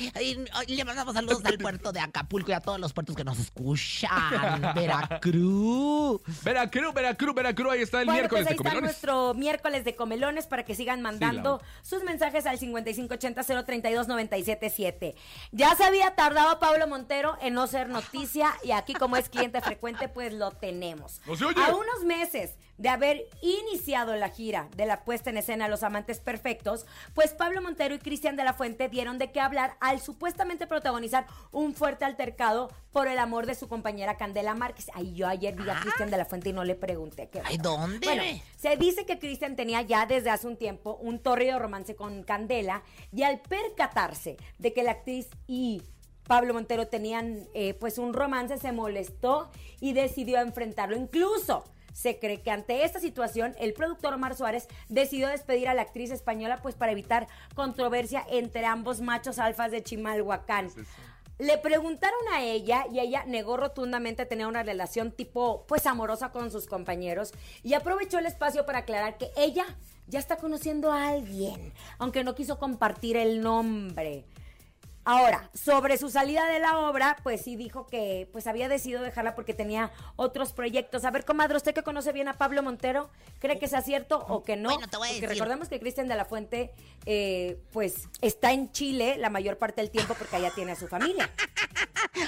le 0.67 0.85
mandamos 0.85 1.13
saludos 1.13 1.43
al 1.43 1.57
puerto 1.57 1.91
de 1.91 1.99
Acapulco 1.99 2.51
y 2.51 2.53
a 2.53 2.61
todos 2.61 2.79
los 2.79 2.93
puertos 2.93 3.13
que 3.15 3.25
nos 3.25 3.37
escuchan. 3.39 4.61
Veracruz. 4.75 6.21
Veracruz, 6.43 6.93
Veracruz, 6.93 7.35
Veracruz. 7.35 7.73
Ahí 7.73 7.81
está 7.81 7.99
el 7.99 8.05
Bueno, 8.05 8.19
miércoles 8.21 8.45
pues 8.45 8.51
ahí 8.51 8.57
de 8.63 8.69
está 8.69 8.79
nuestro 8.81 9.33
miércoles 9.33 9.83
de 9.83 9.95
comelones 9.97 10.47
para 10.47 10.63
que 10.63 10.75
sigan 10.75 11.01
mandando 11.01 11.61
sus 11.81 12.03
mensajes 12.03 12.45
al 12.45 12.57
5580-032-977. 12.57 15.13
Ya 15.51 15.75
se 15.75 15.83
había 15.83 16.15
tardado 16.15 16.57
Pablo 16.59 16.87
Montero 16.87 17.37
en 17.41 17.53
no 17.53 17.67
ser 17.67 17.89
noticia 17.89 18.53
y 18.63 18.71
aquí 18.71 18.93
como 18.99 19.17
es 19.17 19.29
cliente 19.29 19.61
frecuente 19.61 20.09
pues 20.09 20.33
lo 20.33 20.51
tenemos. 20.51 21.21
¡No 21.25 21.35
se 21.35 21.45
oye! 21.45 21.61
A 21.61 21.75
unos 21.75 22.03
meses 22.05 22.55
de 22.77 22.89
haber 22.89 23.25
iniciado 23.41 24.15
la 24.15 24.29
gira 24.29 24.67
de 24.75 24.85
la 24.85 25.05
puesta 25.05 25.29
en 25.29 25.37
escena 25.37 25.67
Los 25.67 25.83
Amantes 25.83 26.19
Perfectos, 26.19 26.85
pues 27.13 27.33
Pablo 27.33 27.61
Montero 27.61 27.95
y 27.95 27.99
Cristian 27.99 28.35
de 28.35 28.43
la 28.43 28.53
Fuente 28.53 28.89
dieron 28.89 29.17
de 29.17 29.31
qué 29.31 29.39
hablar 29.39 29.77
al 29.79 30.01
supuestamente 30.01 30.67
protagonizar 30.67 31.25
un 31.51 31.73
fuerte 31.73 32.05
altercado 32.05 32.71
por 32.91 33.07
el 33.07 33.17
amor 33.19 33.45
de 33.45 33.55
su 33.55 33.67
compañera 33.67 34.17
Candela 34.17 34.55
Márquez. 34.55 34.87
Ay, 34.93 35.13
yo 35.13 35.27
ayer 35.27 35.55
vi 35.55 35.69
a 35.69 35.79
Cristian 35.79 36.09
de 36.11 36.17
la 36.17 36.25
Fuente 36.25 36.49
y 36.49 36.53
no 36.53 36.63
le 36.63 36.75
pregunté 36.75 37.29
qué. 37.29 37.41
Ay, 37.45 37.57
¿dónde? 37.57 38.05
Bueno, 38.05 38.23
se 38.57 38.77
dice 38.77 39.05
que 39.05 39.19
Cristian 39.19 39.55
tenía 39.55 39.81
ya 39.81 40.05
desde 40.05 40.29
hace 40.29 40.47
un 40.47 40.57
tiempo 40.57 40.97
un 41.01 41.19
tórrido 41.19 41.59
romance 41.59 41.95
con 41.95 42.23
Candela 42.23 42.83
y 43.11 43.23
al 43.23 43.41
percatarse 43.41 44.37
de 44.59 44.73
que 44.73 44.83
la 44.83 44.91
actriz 44.91 45.27
y 45.47 45.81
Pablo 46.27 46.53
Montero 46.53 46.87
tenían 46.87 47.47
eh, 47.53 47.73
pues 47.75 47.97
un 47.97 48.13
romance, 48.13 48.57
se 48.57 48.71
molestó 48.71 49.49
y 49.79 49.93
decidió 49.93 50.39
enfrentarlo. 50.39 50.95
Incluso 50.95 51.63
se 51.93 52.19
cree 52.19 52.41
que 52.41 52.51
ante 52.51 52.83
esta 52.83 52.99
situación 52.99 53.55
el 53.57 53.73
productor 53.73 54.13
Omar 54.13 54.35
Suárez 54.35 54.67
decidió 54.89 55.29
despedir 55.29 55.69
a 55.69 55.73
la 55.73 55.83
actriz 55.83 56.11
española 56.11 56.59
pues 56.61 56.75
para 56.75 56.91
evitar 56.91 57.27
controversia 57.55 58.25
entre 58.29 58.65
ambos 58.65 58.99
machos 58.99 59.39
alfas 59.39 59.71
de 59.71 59.81
Chimalhuacán. 59.81 60.69
Le 61.37 61.57
preguntaron 61.57 62.19
a 62.33 62.43
ella 62.43 62.85
y 62.91 62.99
ella 62.99 63.23
negó 63.25 63.57
rotundamente 63.57 64.25
tener 64.25 64.47
una 64.47 64.63
relación 64.63 65.11
tipo 65.11 65.65
pues 65.67 65.85
amorosa 65.85 66.31
con 66.31 66.49
sus 66.49 66.65
compañeros 66.65 67.33
y 67.61 67.73
aprovechó 67.73 68.19
el 68.19 68.25
espacio 68.25 68.65
para 68.65 68.79
aclarar 68.79 69.17
que 69.17 69.31
ella 69.37 69.65
ya 70.07 70.19
está 70.19 70.37
conociendo 70.37 70.91
a 70.91 71.07
alguien, 71.09 71.73
aunque 71.97 72.23
no 72.23 72.35
quiso 72.35 72.57
compartir 72.57 73.17
el 73.17 73.41
nombre. 73.41 74.25
Ahora, 75.05 75.49
sobre 75.53 75.97
su 75.97 76.09
salida 76.09 76.47
de 76.47 76.59
la 76.59 76.79
obra, 76.79 77.15
pues 77.21 77.41
sí 77.41 77.55
dijo 77.55 77.85
que 77.85 78.27
pues 78.31 78.47
había 78.47 78.67
decidido 78.67 79.03
dejarla 79.03 79.35
porque 79.35 79.53
tenía 79.53 79.91
otros 80.15 80.51
proyectos. 80.51 81.05
A 81.05 81.11
ver, 81.11 81.25
comadre, 81.25 81.55
usted 81.57 81.75
que 81.75 81.83
conoce 81.83 82.11
bien 82.11 82.27
a 82.27 82.33
Pablo 82.33 82.63
Montero, 82.63 83.11
¿cree 83.39 83.59
que 83.59 83.67
sea 83.67 83.81
cierto 83.81 84.25
o 84.27 84.43
que 84.43 84.55
no? 84.55 84.69
Bueno, 84.69 84.87
te 84.87 84.97
voy 84.97 85.07
a 85.07 85.11
porque 85.11 85.27
decir. 85.27 85.37
recordemos 85.37 85.69
que 85.69 85.79
Cristian 85.79 86.07
de 86.07 86.15
la 86.15 86.25
Fuente, 86.25 86.73
eh, 87.05 87.59
pues 87.71 88.09
está 88.21 88.51
en 88.51 88.71
Chile 88.71 89.17
la 89.17 89.29
mayor 89.29 89.57
parte 89.59 89.81
del 89.81 89.91
tiempo 89.91 90.15
porque 90.15 90.37
allá 90.37 90.51
tiene 90.55 90.71
a 90.71 90.75
su 90.75 90.87
familia. 90.87 91.29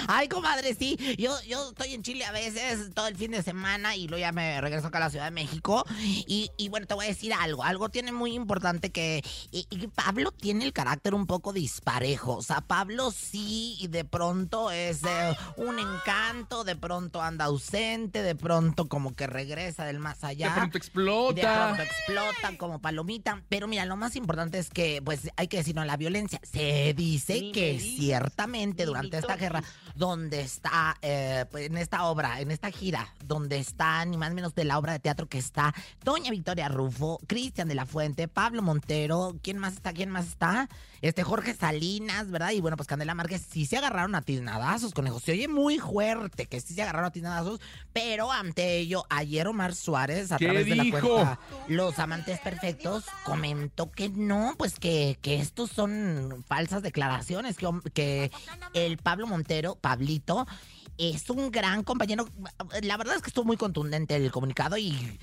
Ay, 0.08 0.28
comadre, 0.28 0.74
sí. 0.76 0.98
Yo, 1.18 1.36
yo 1.48 1.70
estoy 1.70 1.94
en 1.94 2.02
Chile 2.04 2.26
a 2.26 2.32
veces, 2.32 2.94
todo 2.94 3.08
el 3.08 3.16
fin 3.18 3.32
de 3.32 3.44
semana, 3.44 3.96
y 3.96 4.08
luego 4.08 4.22
ya 4.22 4.32
me 4.32 4.60
regreso 4.62 4.88
acá 4.88 4.98
a 4.98 5.02
la 5.02 5.10
Ciudad 5.10 5.26
de 5.26 5.32
México. 5.32 5.86
Y, 6.00 6.50
y 6.58 6.70
bueno, 6.70 6.88
te 6.88 6.94
voy 6.94 7.06
a 7.06 7.10
decir 7.10 7.34
algo. 7.34 7.64
Algo 7.64 7.90
tiene 7.90 8.12
muy 8.12 8.34
importante 8.34 8.90
que, 8.92 9.24
y- 9.52 9.68
y 9.70 9.88
Pablo 9.88 10.32
tiene 10.32 10.66
el 10.66 10.74
carácter 10.74 11.14
un 11.14 11.28
poco 11.28 11.54
disparejo. 11.54 12.38
O 12.38 12.42
sea, 12.42 12.62
Pablo 12.62 13.12
sí, 13.12 13.76
y 13.80 13.88
de 13.88 14.06
pronto 14.06 14.72
es 14.72 15.04
eh, 15.04 15.36
un 15.58 15.78
encanto, 15.80 16.64
de 16.64 16.76
pronto 16.76 17.22
anda 17.22 17.46
ausente, 17.46 18.22
de 18.24 18.36
pronto 18.36 18.88
como 18.88 19.14
que 19.16 19.28
regresa 19.28 19.86
del 19.86 20.00
más 20.00 20.24
allá. 20.24 20.48
De 20.50 20.54
pronto 20.56 20.74
De 20.74 20.78
explota. 20.80 21.66
pronto 21.76 21.84
explota 21.84 22.58
como 22.58 22.80
palomita. 22.80 23.42
Pero 23.50 23.68
mira, 23.68 23.86
lo 23.86 23.96
más 23.98 24.16
importante 24.16 24.58
es 24.60 24.70
que, 24.70 25.02
pues, 25.04 25.30
hay 25.36 25.48
que 25.48 25.58
decirlo, 25.58 25.84
la 25.86 25.98
violencia. 25.98 26.40
Se 26.44 26.94
dice 26.96 27.52
que 27.52 27.80
ciertamente 27.80 28.86
durante 28.86 29.18
esta 29.18 29.36
guerra, 29.36 29.64
donde 29.98 30.42
está, 30.42 30.96
eh, 31.02 31.46
pues, 31.50 31.68
en 31.68 31.78
esta 31.78 32.06
obra, 32.06 32.40
en 32.40 32.52
esta 32.52 32.72
gira, 32.72 33.14
donde 33.26 33.58
está 33.58 34.06
ni 34.06 34.18
más 34.18 34.30
ni 34.30 34.36
menos 34.36 34.54
de 34.54 34.64
la 34.64 34.78
obra 34.78 34.94
de 34.94 35.00
teatro 35.00 35.28
que 35.28 35.38
está 35.38 35.74
Doña 36.04 36.32
Victoria 36.32 36.70
Rufo, 36.70 37.20
Cristian 37.28 37.68
de 37.68 37.76
la 37.76 37.86
Fuente, 37.86 38.28
Pablo 38.28 38.62
Montero, 38.62 39.36
¿quién 39.42 39.58
más 39.58 39.74
está? 39.74 39.94
¿Quién 39.94 40.10
más 40.10 40.28
está? 40.28 40.70
Este 41.02 41.24
Jorge 41.24 41.54
Salinas, 41.54 42.30
¿verdad? 42.30 42.52
Y 42.52 42.62
bueno, 42.62 42.78
pues 42.78 42.88
Candela 42.88 43.16
Márquez 43.16 43.46
sí 43.50 43.66
se 43.66 43.78
agarraron 43.78 44.16
a 44.16 44.22
tiznadazos, 44.22 44.94
conejo. 44.94 45.20
Se 45.20 45.34
oye 45.34 45.48
muy 45.48 45.80
fuerte 45.80 46.46
que 46.46 46.60
sí 46.62 46.74
se 46.74 46.82
agarraron 46.82 47.08
a 47.08 47.12
tiznadazos, 47.12 47.60
pero 47.94 48.32
ante 48.32 48.78
ello, 48.78 49.06
ayer 49.10 49.48
Omar 49.48 49.76
Suárez, 49.76 50.32
a 50.32 50.38
¿Qué 50.38 50.46
través 50.46 50.66
de 50.66 50.76
la 50.76 50.90
cuenta 50.90 51.40
Los 51.68 52.00
Amantes 52.00 52.40
Perfectos, 52.40 53.06
comentó 53.24 53.92
que 53.92 54.10
no, 54.10 54.56
pues 54.58 54.80
que, 54.80 55.18
que 55.22 55.36
estos 55.40 55.72
son 55.72 56.44
falsas 56.48 56.84
declaraciones, 56.84 57.58
que 57.94 58.32
el 58.74 58.98
Pablo 58.98 59.28
Montero, 59.28 59.76
Pablito, 59.88 60.46
es 60.98 61.30
un 61.30 61.50
gran 61.50 61.82
compañero. 61.86 62.28
La 62.84 62.98
verdad 62.98 63.16
es 63.16 63.22
que 63.22 63.30
estuvo 63.30 63.46
muy 63.46 63.56
contundente 63.56 64.18
el 64.18 64.32
comunicado 64.32 64.78
y 64.78 65.18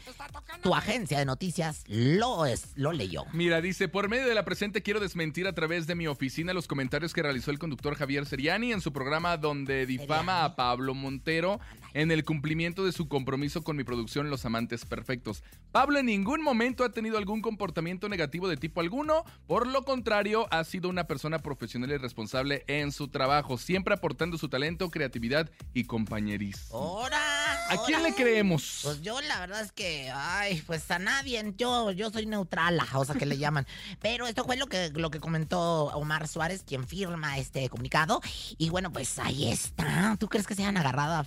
tu 0.62 0.74
agencia 0.74 1.18
de 1.18 1.26
noticias 1.26 1.84
lo 1.86 2.46
es, 2.46 2.68
lo 2.74 2.92
leyó. 2.92 3.26
Mira, 3.34 3.60
dice, 3.60 3.88
por 3.88 4.08
medio 4.08 4.26
de 4.26 4.34
la 4.34 4.46
presente 4.46 4.80
quiero 4.80 5.00
desmentir 5.00 5.46
a 5.46 5.52
través 5.52 5.86
de 5.86 5.96
mi 5.96 6.06
oficina 6.06 6.54
los 6.54 6.66
comentarios 6.66 7.12
que 7.12 7.22
realizó 7.22 7.50
el 7.50 7.58
conductor 7.58 7.94
Javier 7.94 8.24
Seriani 8.24 8.72
en 8.72 8.80
su 8.80 8.90
programa 8.90 9.36
donde 9.36 9.84
difama 9.84 10.46
a 10.46 10.56
Pablo 10.56 10.94
Montero 10.94 11.60
en 11.94 12.10
el 12.10 12.24
cumplimiento 12.24 12.84
de 12.84 12.92
su 12.92 13.08
compromiso 13.08 13.62
con 13.62 13.76
mi 13.76 13.84
producción 13.84 14.28
Los 14.28 14.44
Amantes 14.44 14.84
Perfectos. 14.84 15.42
Pablo 15.72 15.98
en 15.98 16.06
ningún 16.06 16.42
momento 16.42 16.84
ha 16.84 16.92
tenido 16.92 17.16
algún 17.16 17.40
comportamiento 17.40 18.08
negativo 18.08 18.48
de 18.48 18.56
tipo 18.56 18.80
alguno, 18.80 19.24
por 19.46 19.66
lo 19.66 19.84
contrario, 19.84 20.46
ha 20.50 20.62
sido 20.64 20.88
una 20.88 21.06
persona 21.06 21.38
profesional 21.38 21.90
y 21.90 21.96
responsable 21.96 22.64
en 22.66 22.92
su 22.92 23.08
trabajo, 23.08 23.56
siempre 23.56 23.94
aportando 23.94 24.36
su 24.36 24.48
talento, 24.48 24.90
creatividad 24.90 25.50
y 25.72 25.84
compañerismo. 25.84 26.76
¡Hora! 26.76 27.44
¿A 27.70 27.78
quién 27.86 28.02
le 28.02 28.14
creemos? 28.14 28.80
Pues 28.82 29.00
yo 29.00 29.20
la 29.22 29.40
verdad 29.40 29.62
es 29.62 29.72
que, 29.72 30.10
ay, 30.12 30.62
pues 30.66 30.90
a 30.90 30.98
nadie. 30.98 31.54
Yo, 31.56 31.92
yo 31.92 32.10
soy 32.10 32.26
neutral, 32.26 32.78
o 32.92 33.04
sea 33.04 33.14
que 33.14 33.26
le 33.26 33.38
llaman. 33.38 33.66
Pero 34.00 34.26
esto 34.26 34.44
fue 34.44 34.56
lo 34.56 34.66
que, 34.66 34.90
lo 34.90 35.10
que 35.10 35.20
comentó 35.20 35.86
Omar 35.86 36.28
Suárez, 36.28 36.62
quien 36.66 36.86
firma 36.86 37.38
este 37.38 37.68
comunicado. 37.68 38.20
Y 38.58 38.68
bueno, 38.68 38.92
pues 38.92 39.18
ahí 39.18 39.50
está. 39.50 40.16
¿Tú 40.18 40.28
crees 40.28 40.46
que 40.46 40.54
se 40.54 40.64
han 40.64 40.76
agarrado 40.76 41.14
a 41.14 41.24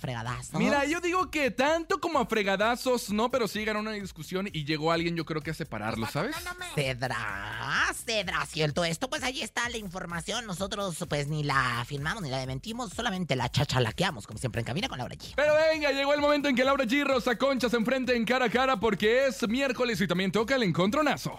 Mira, 0.58 0.84
yo 0.84 1.00
digo 1.00 1.30
que 1.30 1.50
tanto 1.50 2.00
como 2.00 2.18
a 2.18 2.26
fregadazos, 2.26 3.10
no, 3.10 3.30
pero 3.30 3.46
sí 3.48 3.64
una 3.76 3.92
discusión 3.92 4.48
y 4.52 4.64
llegó 4.64 4.92
alguien, 4.92 5.16
yo 5.16 5.24
creo 5.24 5.42
que 5.42 5.50
a 5.50 5.54
separarlo, 5.54 6.06
¿sabes? 6.06 6.34
Cedra, 6.74 7.92
Cedra, 8.04 8.46
¿cierto? 8.46 8.84
Esto, 8.84 9.10
pues 9.10 9.22
ahí 9.22 9.42
está 9.42 9.68
la 9.68 9.76
información. 9.76 10.46
Nosotros, 10.46 10.96
pues 11.08 11.28
ni 11.28 11.44
la 11.44 11.84
firmamos 11.86 12.22
ni 12.22 12.30
la 12.30 12.38
desmentimos, 12.38 12.92
solamente 12.94 13.36
la 13.36 13.50
chachalaqueamos, 13.50 14.26
como 14.26 14.38
siempre 14.38 14.60
en 14.60 14.66
cabina 14.66 14.88
con 14.88 14.98
Laura 14.98 15.14
G. 15.14 15.34
Pero 15.36 15.54
venga, 15.54 15.90
llegó 15.92 16.14
el 16.14 16.20
momento 16.20 16.48
en 16.48 16.56
que 16.56 16.64
Laura 16.64 16.84
G 16.84 16.92
y 16.92 17.04
Rosa 17.04 17.36
Concha 17.36 17.68
se 17.68 17.76
enfrenten 17.76 18.24
cara 18.24 18.46
a 18.46 18.50
cara 18.50 18.80
porque 18.80 19.26
es 19.26 19.46
miércoles 19.48 20.00
y 20.00 20.06
también 20.06 20.32
toca 20.32 20.56
el 20.56 20.62
encontronazo. 20.62 21.38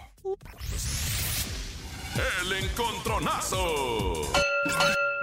El 2.42 2.52
encontronazo. 2.52 4.30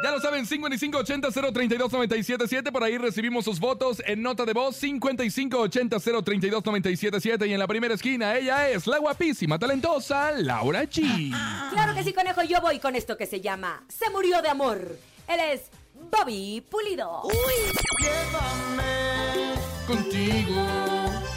Ya 0.04 0.12
lo 0.12 0.22
saben, 0.22 0.46
5580-032-977. 0.46 2.72
Por 2.72 2.84
ahí 2.84 3.00
recibimos 3.00 3.46
sus 3.46 3.60
votos 3.60 4.00
en 4.06 4.22
nota 4.22 4.46
de 4.46 4.54
voz 4.54 4.80
5580-032-977. 4.84 7.48
Y 7.48 7.54
en 7.54 7.60
la 7.60 7.66
primera 7.66 7.96
esquina, 7.96 8.38
ella 8.38 8.70
es 8.70 8.86
la 8.86 9.00
guapísima, 9.00 9.58
talentosa 9.58 10.32
Laura 10.34 10.84
G. 10.84 11.32
Claro 11.72 11.96
que 11.96 12.04
sí, 12.04 12.14
conejo. 12.14 12.44
Yo 12.44 12.62
voy 12.62 12.78
con 12.80 12.96
esto 12.96 13.18
que 13.18 13.26
se 13.26 13.42
llama 13.42 13.84
Se 13.88 14.12
murió 14.12 14.44
de 14.44 14.50
amor. 14.50 15.00
Él 15.28 15.40
es 15.52 15.62
Bobby 16.12 16.64
Pulido. 16.70 17.24
Llévame 18.00 19.56
contigo, 19.88 20.64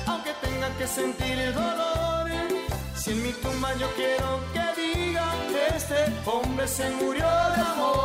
aunque 0.06 0.32
tenga 0.42 0.68
que 0.76 0.86
sentir 0.86 1.38
el 1.38 1.54
dolor. 1.54 2.28
Si 2.94 3.12
en 3.12 3.22
mi 3.22 3.32
tumba 3.32 3.74
yo 3.78 3.88
quiero 3.96 4.38
que 4.52 4.69
este 5.80 6.12
hombre 6.26 6.68
se 6.68 6.90
murió 6.90 7.24
de 7.24 7.62
amor. 7.62 8.00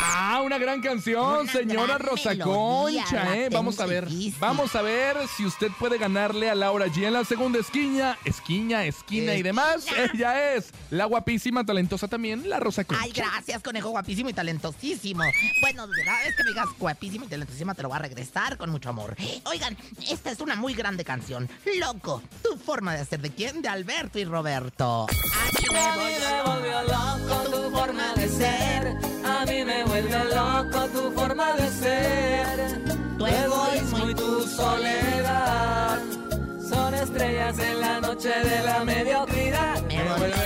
Ah, 0.00 0.42
una 0.44 0.58
gran 0.58 0.80
canción, 0.80 1.40
Una 1.40 1.52
señora 1.52 1.96
gran 1.96 1.98
Rosa 1.98 2.30
melodía, 2.30 3.02
Concha, 3.04 3.36
¿eh? 3.36 3.48
Vamos 3.50 3.80
a 3.80 3.86
ver, 3.86 4.06
vamos 4.38 4.74
a 4.76 4.82
ver 4.82 5.16
si 5.36 5.44
usted 5.44 5.70
puede 5.78 5.98
ganarle 5.98 6.48
a 6.48 6.54
Laura 6.54 6.86
G 6.86 7.04
en 7.04 7.14
la 7.14 7.24
segunda 7.24 7.58
esquina, 7.58 8.16
esquina, 8.24 8.84
esquina 8.84 9.34
y 9.34 9.42
demás. 9.42 9.86
Ella 10.14 10.54
es 10.54 10.72
la 10.90 11.06
guapísima, 11.06 11.64
talentosa 11.64 12.06
también, 12.06 12.48
la 12.48 12.60
Rosa 12.60 12.84
Concha. 12.84 13.02
Ay, 13.02 13.12
gracias, 13.12 13.60
conejo 13.62 13.90
guapísimo 13.90 14.30
y 14.30 14.32
talentosísimo. 14.32 15.24
Bueno, 15.60 15.88
cada 16.04 16.18
vez 16.24 16.36
que 16.36 16.44
me 16.44 16.50
digas 16.50 16.68
guapísimo 16.78 17.24
y 17.24 17.28
talentosísima 17.28 17.74
te 17.74 17.82
lo 17.82 17.88
voy 17.88 17.96
a 17.96 18.02
regresar 18.02 18.56
con 18.56 18.70
mucho 18.70 18.90
amor. 18.90 19.16
Oigan, 19.46 19.76
esta 20.08 20.30
es 20.30 20.40
una 20.40 20.54
muy 20.54 20.74
grande 20.74 21.04
canción. 21.04 21.48
Loco, 21.80 22.22
tu 22.42 22.56
forma 22.56 22.94
de 22.94 23.04
ser 23.04 23.20
de 23.20 23.30
quién? 23.30 23.62
De 23.62 23.68
Alberto 23.68 24.18
y 24.20 24.24
Roberto. 24.24 25.06
Aquí 25.08 25.66
me 25.72 25.96
voy 25.96 26.12
me 26.12 26.42
volvió 26.42 26.82
loco 26.82 27.50
tu 27.50 27.70
forma 27.76 28.12
de 28.14 28.28
ser. 28.28 28.96
A 29.24 29.44
mí 29.44 29.64
me 29.64 29.87
vuelve 29.88 30.24
loco 30.34 30.80
tu 30.88 31.12
forma 31.12 31.52
de 31.54 31.68
ser. 31.70 32.82
Tu 33.18 33.26
egoísmo 33.26 34.10
y 34.10 34.14
tu 34.14 34.42
soledad 34.42 35.98
son 36.68 36.94
estrellas 36.94 37.58
en 37.58 37.80
la 37.80 38.00
noche 38.00 38.28
de 38.28 38.62
la 38.62 38.84
mediocridad. 38.84 39.82
Me 39.82 40.04
vuelve 40.18 40.36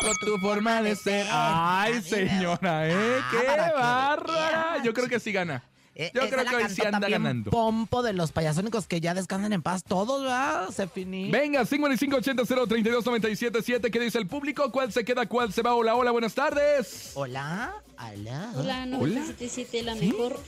Con 0.00 0.14
tu 0.24 0.38
forma 0.38 0.82
de 0.82 0.96
ser. 0.96 1.26
Ay, 1.30 2.00
señora, 2.02 2.88
¿eh? 2.88 3.20
¡Qué 3.30 3.46
para 3.46 3.68
que 3.68 3.74
bárbara! 3.74 4.76
Yo 4.84 4.94
creo 4.94 5.08
que 5.08 5.20
sí 5.20 5.32
gana. 5.32 5.62
Eh, 5.96 6.10
Yo 6.12 6.22
esa 6.22 6.30
creo 6.30 6.42
la 6.44 6.50
que 6.50 6.56
hoy 6.56 6.64
sí 6.70 6.82
anda 6.82 7.08
ganando. 7.08 7.52
Pompo 7.52 8.02
de 8.02 8.12
los 8.12 8.32
payasónicos 8.32 8.88
que 8.88 9.00
ya 9.00 9.14
descansan 9.14 9.52
en 9.52 9.62
paz 9.62 9.84
todos, 9.84 10.22
¿verdad? 10.22 10.70
Se 10.70 10.88
finí. 10.88 11.30
Venga, 11.30 11.64
5580-032-977. 11.64 13.90
¿Qué 13.90 14.00
dice 14.00 14.18
el 14.18 14.26
público? 14.26 14.70
¿Cuál 14.72 14.92
se 14.92 15.04
queda? 15.04 15.26
¿Cuál 15.26 15.52
se 15.52 15.62
va? 15.62 15.74
Hola, 15.74 15.94
hola, 15.94 16.10
buenas 16.10 16.34
tardes. 16.34 17.12
Hola, 17.14 17.74
hola. 17.96 18.50
Hola, 18.56 18.56
Hola. 18.56 18.86
977, 18.86 19.82
la 19.82 19.94
mejor 19.94 20.38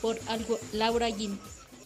por 0.00 0.18
algo, 0.28 0.58
Laura 0.72 1.08
Jim. 1.10 1.38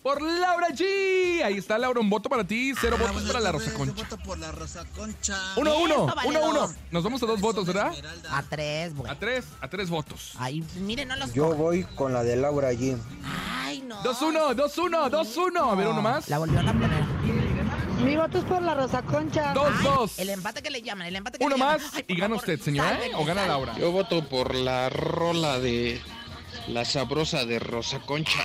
Por 0.07 0.23
Laura 0.23 0.69
G. 0.69 1.43
Ahí 1.43 1.57
está, 1.59 1.77
Laura, 1.77 1.99
un 1.99 2.09
voto 2.09 2.29
para 2.29 2.45
ti, 2.45 2.73
cero 2.81 2.97
votos 2.97 3.25
para 3.25 3.41
la 3.41 3.51
Rosa 3.51 3.73
Concha. 3.75 3.93
voto 4.05 4.17
por 4.19 4.39
la 4.39 4.53
Rosa 4.53 4.85
Concha. 4.95 5.37
Uno, 5.57 5.79
uno, 5.79 5.95
Eso, 5.95 6.07
vale 6.15 6.29
uno, 6.29 6.41
uno. 6.49 6.61
dos. 6.61 6.71
Nos 6.93 7.03
vamos 7.03 7.21
a 7.25 7.27
dos 7.27 7.41
votos, 7.41 7.67
¿verdad? 7.67 7.93
A 8.31 8.41
tres, 8.45 8.95
güey. 8.95 9.11
A 9.11 9.19
tres, 9.19 9.47
a 9.61 9.67
tres 9.69 9.91
votos. 9.91 10.35
Ay, 10.39 10.63
miren, 10.77 11.09
no 11.09 11.17
los 11.17 11.33
Yo 11.35 11.57
voy 11.57 11.83
con 11.97 12.13
la 12.13 12.23
de 12.23 12.37
Laura 12.37 12.73
G. 12.73 12.97
Ay, 13.65 13.83
no. 13.83 14.01
Dos, 14.05 14.23
uno, 14.23 14.55
dos, 14.55 14.79
uno, 14.79 15.11
dos, 15.11 15.37
uno. 15.39 15.73
A 15.73 15.75
ver, 15.75 15.89
uno 15.89 16.01
más. 16.01 16.29
La 16.29 16.39
volvió 16.39 16.61
a 16.61 16.63
poner. 16.63 17.05
Mi 18.05 18.17
voto 18.17 18.39
es 18.39 18.45
por 18.45 18.63
la 18.63 18.75
Rosa 18.75 19.03
Concha. 19.03 19.55
Dos, 19.55 19.73
Ay, 19.77 19.85
dos. 19.85 20.19
El 20.21 20.31
empate 20.31 20.63
que 20.63 20.71
le 20.71 20.83
llaman, 20.83 21.09
el 21.09 21.17
empate 21.17 21.39
que 21.39 21.45
Uno 21.45 21.57
le 21.57 21.61
llaman. 21.61 21.83
más 21.83 21.95
Ay, 21.97 22.05
y 22.07 22.15
gana 22.15 22.37
favor, 22.37 22.39
usted, 22.39 22.61
señora, 22.61 23.05
¿eh? 23.05 23.11
¿O 23.17 23.25
gana. 23.25 23.49
Laura? 23.49 23.77
Yo 23.77 23.91
voto 23.91 24.29
por 24.29 24.55
la 24.55 24.89
rola 24.89 25.59
de 25.59 26.01
la 26.69 26.85
sabrosa 26.85 27.45
de 27.45 27.59
Rosa 27.59 27.99
Concha. 28.01 28.39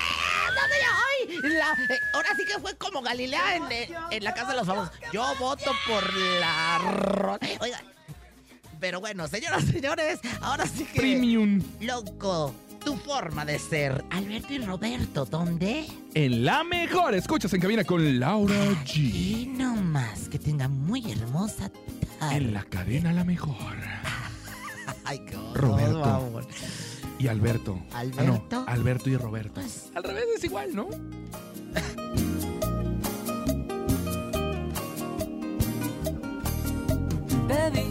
¿Dónde 0.47 0.75
ya? 0.79 1.47
Ay, 1.47 1.51
la- 1.53 1.93
eh, 1.95 1.99
ahora 2.13 2.29
sí 2.37 2.43
que 2.45 2.59
fue 2.59 2.75
como 2.77 3.01
Galilea 3.01 3.55
en, 3.55 3.71
eh, 3.71 3.89
en 4.11 4.23
la 4.23 4.33
casa 4.33 4.51
de 4.51 4.57
los 4.57 4.67
famosos. 4.67 4.91
Yo 5.11 5.25
voto 5.39 5.71
por 5.87 6.03
la 6.39 6.77
ro- 6.79 7.39
Oiga, 7.59 7.81
pero 8.79 8.99
bueno, 8.99 9.27
señoras, 9.27 9.63
señores, 9.65 10.19
ahora 10.41 10.65
sí 10.65 10.85
que. 10.85 10.99
Premium. 10.99 11.61
Loco, 11.79 12.53
tu 12.83 12.95
forma 12.97 13.45
de 13.45 13.57
ser. 13.59 14.03
Alberto 14.11 14.53
y 14.53 14.59
Roberto, 14.59 15.25
¿dónde? 15.25 15.87
En 16.13 16.45
la 16.45 16.63
mejor. 16.63 17.13
Escuchas 17.15 17.53
en 17.53 17.61
cabina 17.61 17.83
con 17.83 18.19
Laura 18.19 18.55
G. 18.85 18.95
Y 18.97 19.45
no 19.55 19.75
más, 19.75 20.27
que 20.29 20.37
tenga 20.39 20.67
muy 20.67 21.11
hermosa 21.11 21.69
tarde. 22.19 22.35
En 22.37 22.53
la 22.53 22.63
cadena 22.63 23.11
La 23.13 23.23
Mejor. 23.23 23.55
Ay, 25.05 25.19
qué 25.27 25.35
horror, 25.35 25.57
Roberto. 25.57 25.90
Y 27.21 27.27
Alberto. 27.27 27.77
Ah, 27.93 28.03
no, 28.03 28.21
¿Alberto? 28.23 28.63
Alberto 28.67 29.09
y 29.11 29.15
Roberto. 29.17 29.53
Pues- 29.61 29.91
Al 29.93 30.03
revés 30.03 30.25
es 30.37 30.43
igual, 30.43 30.73
¿no? 30.75 30.87
Te 37.47 37.69
vi 37.71 37.85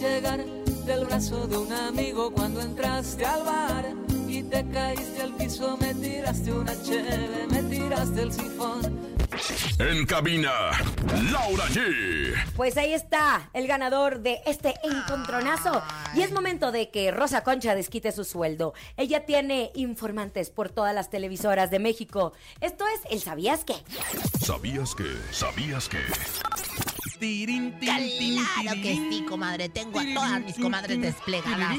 llegar 0.00 0.44
del 0.86 1.04
brazo 1.06 1.46
de 1.46 1.56
un 1.58 1.72
amigo 1.72 2.30
cuando 2.32 2.60
entraste 2.60 3.24
al 3.24 3.42
bar 3.44 3.84
y 4.28 4.42
te 4.42 4.66
caíste 4.68 5.22
al 5.22 5.32
piso, 5.34 5.76
me 5.80 5.94
tiraste 5.94 6.52
una 6.52 6.82
cheve, 6.82 7.46
me 7.50 7.62
tiraste 7.64 8.22
el 8.22 8.32
sifón. 8.32 9.13
En 9.78 10.06
cabina, 10.06 10.70
Laura 11.30 11.64
G. 11.66 12.34
Pues 12.56 12.76
ahí 12.76 12.94
está 12.94 13.50
el 13.52 13.66
ganador 13.66 14.20
de 14.20 14.40
este 14.46 14.74
encontronazo. 14.84 15.82
Y 16.14 16.22
es 16.22 16.32
momento 16.32 16.72
de 16.72 16.90
que 16.90 17.10
Rosa 17.10 17.42
Concha 17.42 17.74
desquite 17.74 18.12
su 18.12 18.24
sueldo. 18.24 18.74
Ella 18.96 19.26
tiene 19.26 19.70
informantes 19.74 20.50
por 20.50 20.70
todas 20.70 20.94
las 20.94 21.10
televisoras 21.10 21.70
de 21.70 21.78
México. 21.78 22.32
Esto 22.60 22.84
es 22.86 23.00
el 23.10 23.20
¿Sabías 23.20 23.64
qué? 23.64 23.74
¿Sabías 24.40 24.94
que? 24.94 25.04
¿Sabías 25.32 25.88
que? 25.88 25.98
Tirin, 27.24 27.72
tin, 27.80 27.96
tin, 28.18 28.44
Claro 28.60 28.82
que 28.82 28.94
sí, 29.08 29.24
comadre. 29.26 29.70
Tengo 29.70 29.98
a 29.98 30.04
todas 30.12 30.42
mis 30.42 30.58
comadres 30.58 31.00
desplegadas, 31.00 31.78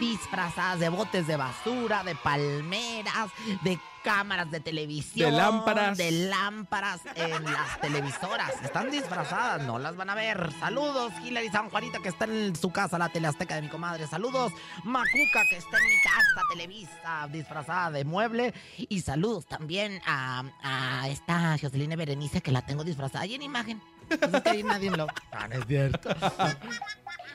disfrazadas 0.00 0.80
de 0.80 0.88
botes 0.88 1.26
de 1.26 1.36
basura, 1.36 2.02
de 2.02 2.14
palmeras, 2.14 3.30
de 3.62 3.78
cámaras 4.02 4.50
de 4.50 4.60
televisión. 4.60 5.30
De 5.30 5.36
lámparas. 5.36 5.98
De 5.98 6.10
lámparas 6.10 7.02
en 7.14 7.44
las 7.44 7.78
televisoras. 7.82 8.52
Están 8.62 8.90
disfrazadas, 8.90 9.66
no 9.66 9.78
las 9.78 9.96
van 9.96 10.08
a 10.08 10.14
ver. 10.14 10.50
Saludos, 10.60 11.12
Hilary 11.22 11.50
San 11.50 11.68
Juanita, 11.68 11.98
que 11.98 12.08
está 12.08 12.24
en 12.24 12.56
su 12.56 12.70
casa, 12.70 12.96
la 12.96 13.10
teleazteca 13.10 13.56
de 13.56 13.62
mi 13.62 13.68
comadre. 13.68 14.06
Saludos, 14.06 14.50
Macuca, 14.82 15.42
que 15.50 15.58
está 15.58 15.76
en 15.76 15.84
mi 15.84 16.02
casa, 16.02 16.40
Televisa, 16.50 17.28
disfrazada 17.30 17.90
de 17.90 18.06
mueble. 18.06 18.54
Y 18.78 19.02
saludos 19.02 19.44
también 19.44 20.00
a, 20.06 20.42
a 20.62 21.06
esta 21.10 21.58
Joseline 21.60 21.96
Berenice, 21.96 22.40
que 22.40 22.50
la 22.50 22.64
tengo 22.64 22.82
disfrazada 22.82 23.24
ahí 23.24 23.34
en 23.34 23.42
imagen. 23.42 23.82
Pues 24.08 24.34
es 24.34 24.42
que 24.42 24.50
ahí 24.50 24.62
nadie 24.62 24.90
lo... 24.90 25.06
Ah, 25.32 25.48
no 25.48 25.54
es 25.56 25.66
cierto. 25.66 26.08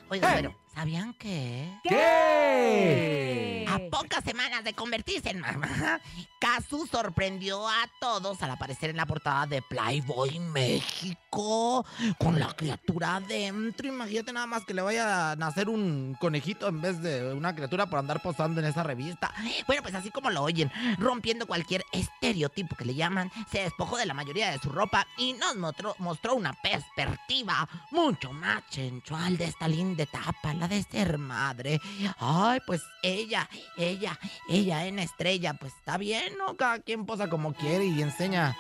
Oiga, 0.10 0.34
pero, 0.36 0.56
¿sabían 0.74 1.14
que? 1.14 1.72
¿Qué? 1.84 3.61
A 3.72 3.80
pocas 3.90 4.22
semanas 4.26 4.66
de 4.66 4.74
convertirse 4.74 5.30
en 5.30 5.40
mamá, 5.40 6.02
Kazu 6.40 6.88
sorprendió 6.88 7.70
a 7.70 7.90
todos 8.02 8.44
al 8.44 8.52
aparecer 8.52 8.90
en 8.90 8.98
la 8.98 9.06
portada 9.06 9.46
de 9.46 9.62
Playboy 9.62 10.40
México 10.40 11.86
con 12.18 12.38
la 12.38 12.54
criatura 12.54 13.16
adentro. 13.16 13.88
Imagínate 13.88 14.34
nada 14.34 14.46
más 14.46 14.66
que 14.66 14.74
le 14.74 14.82
vaya 14.82 15.32
a 15.32 15.36
nacer 15.38 15.70
un 15.70 16.18
conejito 16.20 16.68
en 16.68 16.82
vez 16.82 17.02
de 17.02 17.34
una 17.34 17.56
criatura 17.56 17.86
por 17.86 18.00
andar 18.00 18.22
posando 18.22 18.60
en 18.60 18.68
esa 18.68 18.84
revista. 18.84 19.34
Bueno, 19.68 19.84
pues 19.84 19.96
así 19.96 20.12
como 20.12 20.30
lo 20.32 20.44
oyen, 20.44 20.70
rompiendo 20.98 21.48
cualquier 21.48 21.86
estereotipo 21.94 22.76
que 22.76 22.84
le 22.84 22.96
llaman, 22.96 23.32
se 23.50 23.62
despojó 23.62 23.96
de 23.96 24.06
la 24.06 24.14
mayoría 24.14 24.52
de 24.52 24.60
su 24.60 24.70
ropa 24.70 25.08
y 25.18 25.32
nos 25.34 25.56
mostró, 25.56 25.96
mostró 26.00 26.36
una 26.36 26.52
perspectiva 26.54 27.70
mucho 27.92 28.34
más 28.34 28.64
sensual 28.70 29.38
de 29.38 29.46
esta 29.46 29.70
linda 29.70 30.04
etapa, 30.04 30.54
la 30.56 30.68
de 30.68 30.84
ser 30.84 31.18
madre. 31.18 31.80
Ay, 32.18 32.60
pues 32.68 32.82
ella, 33.04 33.48
ella, 33.78 34.18
ella 34.50 34.86
en 34.86 35.00
estrella, 35.00 35.54
pues 35.54 35.74
está 35.74 35.98
bien, 35.98 36.38
no, 36.38 36.56
cada 36.58 36.80
quien 36.80 37.06
posa 37.06 37.30
como 37.30 37.54
quiere 37.54 37.86
y 37.86 38.02
enseña. 38.02 38.56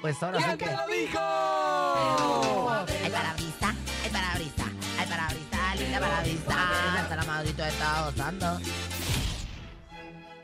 Pues 0.00 0.22
ahora 0.22 0.38
sí 0.38 0.44
¿Quién 0.44 0.58
que. 0.58 0.66
lo 0.66 0.86
dijo? 0.86 1.18
Hay 3.04 3.10
parabrisa, 3.10 3.74
hay 4.04 4.10
parabrisa, 4.10 4.64
hay 4.98 5.06
parabrisa, 5.06 5.74
linda 5.76 6.00
parabrisa. 6.00 7.00
Hasta 7.00 7.16
la 7.16 7.24
madrito 7.24 7.62
de 7.62 7.70
santos. 8.16 8.62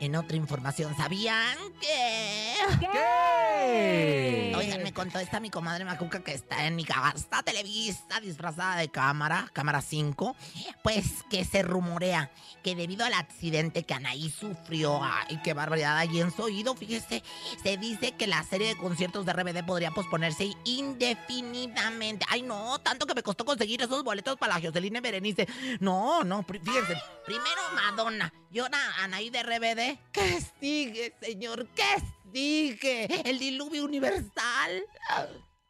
En 0.05 0.15
otra 0.15 0.37
información, 0.37 0.95
¿sabían 0.95 1.57
que? 1.81 2.55
¿Qué? 2.79 4.53
Oigan, 4.55 4.83
me 4.83 4.93
contó 4.93 5.17
esta 5.17 5.39
mi 5.39 5.49
comadre 5.49 5.83
Macuca 5.83 6.23
que 6.23 6.31
está 6.31 6.67
en 6.67 6.75
mi 6.75 6.85
casa 6.85 7.41
televisa 7.43 8.19
disfrazada 8.21 8.75
de 8.75 8.89
cámara, 8.89 9.49
cámara 9.51 9.81
5, 9.81 10.35
pues 10.83 11.23
que 11.27 11.43
se 11.43 11.63
rumorea 11.63 12.29
que 12.63 12.75
debido 12.75 13.03
al 13.03 13.13
accidente 13.13 13.81
que 13.81 13.95
Anaí 13.95 14.29
sufrió, 14.29 14.99
ay, 15.03 15.39
qué 15.43 15.55
barbaridad 15.55 15.97
ahí 15.97 16.19
en 16.19 16.31
su 16.31 16.43
oído, 16.43 16.75
fíjese, 16.75 17.23
se 17.63 17.77
dice 17.77 18.11
que 18.11 18.27
la 18.27 18.43
serie 18.43 18.67
de 18.67 18.77
conciertos 18.77 19.25
de 19.25 19.33
RBD 19.33 19.65
podría 19.65 19.89
posponerse 19.89 20.51
indefinidamente. 20.65 22.27
Ay, 22.29 22.43
no, 22.43 22.77
tanto 22.79 23.07
que 23.07 23.15
me 23.15 23.23
costó 23.23 23.43
conseguir 23.43 23.81
esos 23.81 24.03
boletos 24.03 24.37
para 24.37 24.59
la 24.59 24.67
Jocelyn 24.67 25.01
Berenice. 25.01 25.47
No, 25.79 26.23
no, 26.23 26.43
fíjense, 26.43 26.95
primero 27.25 27.61
Madonna 27.73 28.31
y 28.51 28.59
ahora 28.59 28.79
Anaí 29.01 29.29
de 29.29 29.43
RBD. 29.43 29.94
¿Qué 30.11 30.39
sigue, 30.59 31.13
señor? 31.21 31.67
¿Qué 31.75 32.01
sigue? 32.33 33.21
¿El 33.29 33.39
diluvio 33.39 33.85
universal? 33.85 34.83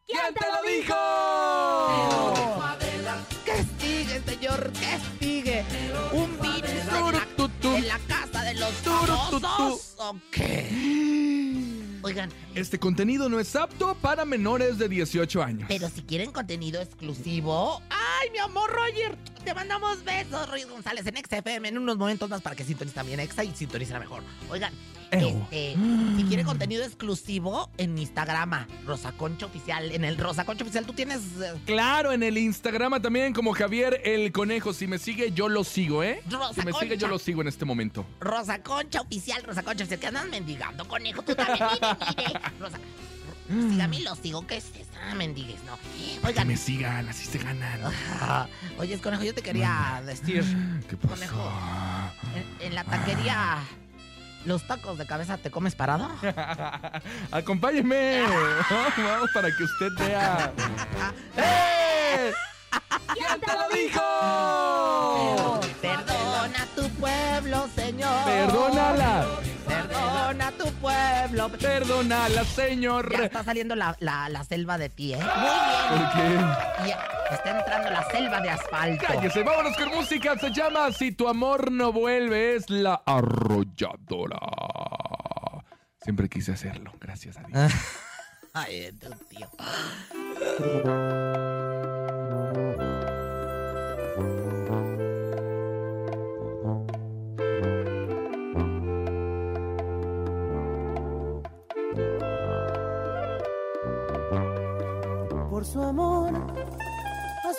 ¿Quién 0.08 0.34
te 0.34 0.46
lo 0.46 0.62
dijo? 0.70 0.96
¿Qué 3.44 3.66
sigue, 3.80 4.22
señor? 4.22 4.72
¿Qué 4.74 5.00
sigue? 5.20 5.66
¿Un 6.12 6.40
virus 6.40 6.70
en 6.70 6.88
la, 7.12 7.78
en 7.78 7.88
la 7.88 8.00
casa 8.08 8.44
de 8.44 8.54
los 8.56 8.72
famosos? 8.74 9.96
¿O 9.98 10.16
qué? 10.32 11.55
Oigan, 12.06 12.30
Este 12.54 12.78
contenido 12.80 13.28
no 13.30 13.40
es 13.40 13.56
apto 13.56 13.96
para 13.96 14.26
menores 14.26 14.78
de 14.78 14.88
18 14.88 15.42
años. 15.44 15.66
pero 15.68 15.90
si 15.90 16.04
quieren 16.04 16.32
contenido 16.32 16.80
exclusivo... 16.82 17.82
¡Ay, 17.90 18.30
mi 18.32 18.38
amor, 18.38 18.70
Roger! 18.72 19.18
Te 19.44 19.54
mandamos 19.54 20.04
besos, 20.04 20.48
Roger 20.50 20.68
González, 20.68 21.06
en 21.08 21.18
XFM. 21.18 21.68
En 21.68 21.78
unos 21.78 21.98
momentos 21.98 22.30
más 22.30 22.42
para 22.42 22.56
que 22.56 22.64
sintonicen 22.64 22.96
también 22.96 23.20
Exa 23.20 23.44
y 23.44 23.52
sintonicen 23.54 24.00
mejor. 24.00 24.24
Oigan, 24.50 24.74
este, 25.12 25.76
si 26.18 26.24
quieren 26.24 26.46
contenido 26.48 26.84
exclusivo, 26.84 27.70
en 27.78 27.96
Instagram, 27.98 28.66
Rosa 28.86 29.12
Concha 29.12 29.46
Oficial. 29.46 29.92
En 29.92 30.04
el 30.04 30.18
Rosa 30.18 30.46
Concha 30.46 30.64
Oficial, 30.64 30.86
tú 30.86 30.94
tienes... 30.94 31.22
eh, 31.42 31.54
Claro, 31.66 32.12
en 32.12 32.24
el 32.24 32.38
Instagram 32.40 33.00
también 33.02 33.34
como 33.34 33.54
Javier 33.54 34.02
el 34.04 34.32
Conejo. 34.32 34.74
Si 34.74 34.88
me 34.88 34.98
sigue, 34.98 35.32
yo 35.32 35.48
lo 35.48 35.64
sigo, 35.64 36.02
¿eh? 36.04 36.22
Rosa 36.30 36.54
Si 36.54 36.62
me 36.66 36.74
sigue, 36.74 36.98
yo 36.98 37.08
lo 37.08 37.20
sigo 37.20 37.42
en 37.42 37.48
este 37.48 37.66
momento. 37.66 38.04
Rosa 38.20 38.64
Concha 38.64 39.02
Oficial, 39.02 39.44
Rosa 39.44 39.62
Concha 39.62 39.84
Oficial. 39.84 40.00
¿Qué 40.00 40.08
andan 40.08 40.30
mendigando, 40.32 40.88
conejo? 40.88 41.22
Tú 41.22 41.36
también, 41.36 41.68
mire. 42.18 42.40
Rosa... 42.60 42.78
Sígame 43.48 43.98
y 43.98 44.02
lo 44.02 44.16
sigo, 44.16 44.48
¿qué 44.48 44.58
es 44.58 44.66
esa? 44.76 45.14
Mendigues, 45.16 45.64
no. 45.66 45.78
Que 45.78 46.28
Oigan, 46.28 46.48
me 46.48 46.58
sigan, 46.58 47.08
así 47.08 47.26
se 47.26 47.38
ganan. 47.38 47.80
Ah, 48.20 48.48
Oye, 48.80 48.98
conejo, 49.00 49.24
yo 49.24 49.36
te 49.36 49.44
quería 49.44 50.02
decir, 50.04 50.44
¿Qué 50.90 50.98
pasó? 50.98 51.14
conejo, 51.14 51.52
en, 52.60 52.68
en 52.68 52.74
la 52.76 52.84
taquería, 52.84 53.58
¿los 54.46 54.66
tacos 54.66 54.98
de 54.98 55.06
cabeza 55.06 55.38
te 55.38 55.52
comes 55.52 55.76
parado? 55.76 56.10
Acompáñeme. 57.32 58.24
Vamos 58.98 59.30
para 59.32 59.56
que 59.56 59.64
usted 59.64 59.90
vea. 60.00 60.52
¡Eh! 61.38 62.34
¿Quién 63.14 63.40
te 63.42 63.54
lo 63.54 63.70
dijo? 63.76 64.02
Perdona 65.82 66.66
tu 66.76 66.88
pueblo, 67.00 67.68
señor. 67.76 68.26
Perdónala. 68.26 69.26
Perdona 69.68 70.52
tu 70.52 70.72
pueblo. 70.74 71.50
Perdónala, 71.50 72.44
señor. 72.46 73.12
Ya 73.18 73.26
está 73.26 73.44
saliendo 73.44 73.76
la, 73.76 73.96
la- 74.00 74.30
la 74.30 74.44
selva 74.44 74.78
de 74.78 74.90
ti, 74.90 75.14
¿eh? 75.14 75.18
Muy 75.20 76.00
¿Por 76.00 76.12
qué? 76.14 76.22
bien. 76.28 76.42
Ya 76.86 77.08
está 77.36 77.60
entrando 77.60 77.90
la 77.90 78.04
selva 78.12 78.42
de 78.42 78.50
asfalto. 78.50 79.06
Cállese, 79.08 79.44
vámonos 79.44 79.76
con 79.78 79.90
música. 79.90 80.38
Se 80.38 80.52
llama 80.52 80.92
Si 80.92 81.12
tu 81.12 81.28
amor 81.28 81.72
no 81.72 81.92
vuelve, 81.92 82.56
es 82.56 82.70
la 82.70 83.02
arrolladora. 83.06 84.40
Siempre 86.04 86.30
quise 86.30 86.52
hacerlo, 86.52 86.94
gracias 87.00 87.38
a 87.38 87.44
Dios. 87.44 87.72
Ay, 88.54 88.92
tu 89.02 89.10
tío. 89.28 89.50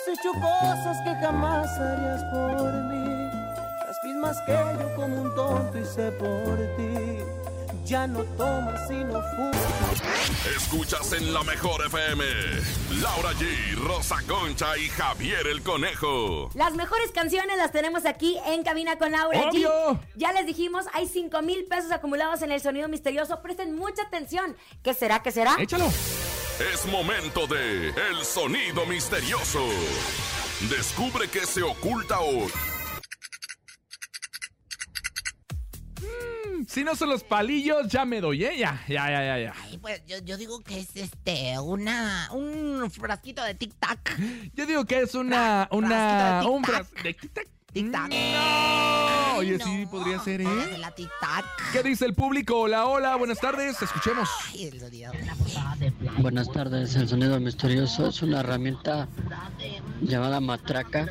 has 0.07 0.19
hecho 0.19 0.31
cosas 0.33 0.97
que 1.03 1.15
jamás 1.15 1.67
harías 1.79 2.23
por 2.31 2.73
mí. 2.85 3.29
Las 3.85 4.03
mismas 4.03 4.37
que 4.45 4.51
yo 4.51 4.95
como 4.95 5.21
un 5.21 5.35
tonto 5.35 5.77
hice 5.77 6.11
por 6.13 6.57
ti. 6.77 7.17
Ya 7.85 8.05
no 8.05 8.21
tomas 8.23 8.87
sino 8.87 9.21
fumas. 9.35 10.45
Escuchas 10.55 11.13
en 11.13 11.33
la 11.33 11.41
mejor 11.43 11.85
FM. 11.85 12.23
Laura 13.01 13.31
G, 13.33 13.75
Rosa 13.75 14.17
Concha 14.27 14.77
y 14.77 14.89
Javier 14.89 15.47
el 15.47 15.61
Conejo. 15.61 16.49
Las 16.53 16.73
mejores 16.73 17.11
canciones 17.11 17.57
las 17.57 17.71
tenemos 17.71 18.05
aquí 18.05 18.37
en 18.45 18.63
Cabina 18.63 18.97
con 18.97 19.11
Laura 19.11 19.39
G. 19.43 19.49
¡Obvio! 19.49 20.01
Ya 20.15 20.33
les 20.33 20.45
dijimos, 20.45 20.85
hay 20.93 21.07
5 21.07 21.41
mil 21.43 21.65
pesos 21.65 21.91
acumulados 21.91 22.41
en 22.41 22.51
el 22.51 22.59
sonido 22.59 22.89
misterioso. 22.89 23.41
Presten 23.41 23.75
mucha 23.75 24.03
atención. 24.03 24.57
¿Qué 24.83 24.93
será? 24.93 25.21
¿Qué 25.23 25.31
será? 25.31 25.55
Échalo. 25.57 25.89
Es 26.59 26.85
momento 26.87 27.45
de 27.47 27.89
El 27.89 28.23
Sonido 28.25 28.85
Misterioso. 28.85 29.63
Descubre 30.69 31.27
qué 31.29 31.45
se 31.45 31.61
oculta 31.61 32.19
hoy. 32.19 32.49
Si 36.67 36.83
no 36.83 36.95
son 36.95 37.09
los 37.09 37.23
palillos, 37.23 37.87
ya 37.87 38.03
me 38.05 38.19
doy, 38.19 38.43
¿eh? 38.43 38.57
Ya, 38.57 38.83
ya, 38.87 39.09
ya, 39.09 39.21
ya. 39.23 39.39
ya. 39.39 39.53
Ay, 39.63 39.77
pues 39.77 40.01
yo, 40.07 40.17
yo 40.19 40.37
digo 40.37 40.59
que 40.61 40.79
es 40.79 40.95
este, 40.95 41.57
una, 41.59 42.29
un 42.33 42.89
frasquito 42.91 43.43
de 43.43 43.57
tic-tac. 43.57 44.51
Yo 44.53 44.65
digo 44.65 44.83
que 44.85 45.01
es 45.01 45.13
una, 45.13 45.67
una, 45.71 46.43
un 46.49 46.63
fras- 46.63 46.91
de 47.03 47.15
tic-tac. 47.15 47.47
Tic-tac. 47.73 48.09
No. 48.09 49.37
Oye, 49.37 49.59
sí 49.59 49.85
podría 49.91 50.19
ser, 50.19 50.41
¿eh? 50.41 50.45
De 50.71 50.77
la 50.77 50.95
tic-tac. 50.95 51.45
¿Qué 51.73 51.83
dice 51.83 52.05
el 52.05 52.13
público? 52.15 52.61
Hola, 52.61 52.85
hola, 52.85 53.15
buenas 53.17 53.39
tardes. 53.39 53.79
Escuchemos. 53.81 54.27
Ay, 54.53 54.63
el 54.67 54.79
sonido 54.79 55.11
de 55.11 55.25
la 55.25 55.35
portada 55.35 55.75
de 55.75 55.91
plata. 55.91 56.21
Buenas 56.21 56.51
tardes, 56.51 56.95
el 56.95 57.07
sonido 57.07 57.39
misterioso 57.39 58.07
es 58.07 58.21
una 58.23 58.39
herramienta 58.39 59.07
llamada 60.01 60.39
matraca. 60.39 61.07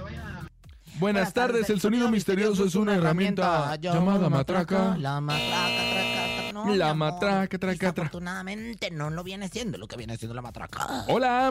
Buenas 0.99 1.35
tardes, 1.35 1.69
el 1.71 1.79
sonido 1.81 2.11
misterioso 2.11 2.65
es 2.65 2.75
una 2.75 2.95
herramienta 2.95 3.77
llamada 3.77 4.29
matraca. 4.31 4.97
La 4.99 5.21
matraca, 5.21 5.67
traca, 5.93 6.27
tra- 6.41 6.53
no, 6.55 6.75
La 6.75 6.95
matraca, 6.95 7.59
traca, 7.59 7.79
tra. 7.79 7.91
Desafortunadamente 7.93 8.91
no 8.91 9.11
lo 9.11 9.23
viene 9.23 9.49
siendo 9.51 9.77
lo 9.79 9.87
que 9.87 9.97
viene 9.99 10.17
siendo 10.17 10.35
la 10.35 10.43
matraca. 10.43 11.05
Hola. 11.09 11.51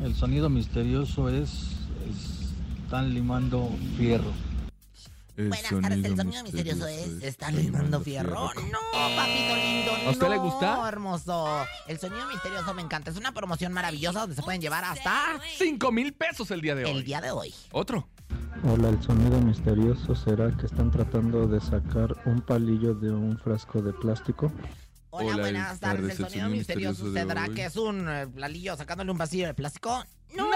El 0.00 0.14
sonido 0.14 0.48
misterioso 0.48 1.28
es- 1.28 1.72
están 2.86 3.12
limando 3.12 3.68
fierro. 3.96 4.32
Buenas 5.36 5.62
tardes, 5.64 6.04
el 6.04 6.16
sonido 6.16 6.42
misterioso 6.44 6.86
es 6.86 7.22
¿Están 7.22 7.56
limando 7.56 8.00
fierro? 8.00 8.30
No, 8.54 8.78
papito 8.94 9.56
lindo, 9.56 9.92
¿A 10.06 10.10
usted 10.10 10.28
le 10.30 10.36
no, 10.36 10.42
gusta? 10.44 10.88
hermoso. 10.88 11.66
El 11.88 11.98
sonido 11.98 12.26
misterioso 12.28 12.72
me 12.74 12.80
encanta. 12.82 13.10
Es 13.10 13.16
una 13.18 13.32
promoción 13.32 13.72
maravillosa 13.72 14.20
donde 14.20 14.36
se 14.36 14.42
pueden 14.42 14.60
llevar 14.62 14.84
hasta 14.84 15.38
5 15.58 15.92
mil 15.92 16.14
pesos 16.14 16.50
el 16.52 16.60
día 16.62 16.74
de 16.76 16.84
hoy. 16.86 16.90
el 16.92 17.04
día 17.04 17.20
de 17.20 17.32
hoy. 17.32 17.52
Otro. 17.72 18.08
Hola, 18.64 18.88
el 18.88 19.02
sonido 19.02 19.38
misterioso 19.40 20.14
será 20.14 20.56
que 20.56 20.64
están 20.66 20.90
tratando 20.90 21.46
de 21.48 21.60
sacar 21.60 22.16
un 22.24 22.40
palillo 22.40 22.94
de 22.94 23.10
un 23.10 23.36
frasco 23.38 23.82
de 23.82 23.92
plástico. 23.92 24.50
Hola, 25.10 25.26
Hola, 25.34 25.36
buenas 25.42 25.80
tardes. 25.80 26.18
El 26.20 26.28
sonido 26.28 26.48
misterioso 26.48 27.04
sucederá 27.06 27.44
hoy. 27.44 27.54
que 27.54 27.64
es 27.66 27.76
un 27.76 28.08
eh, 28.08 28.26
palillo 28.28 28.74
sacándole 28.76 29.10
un 29.10 29.18
vacío 29.18 29.46
de 29.46 29.54
plástico. 29.54 30.02
No. 30.34 30.46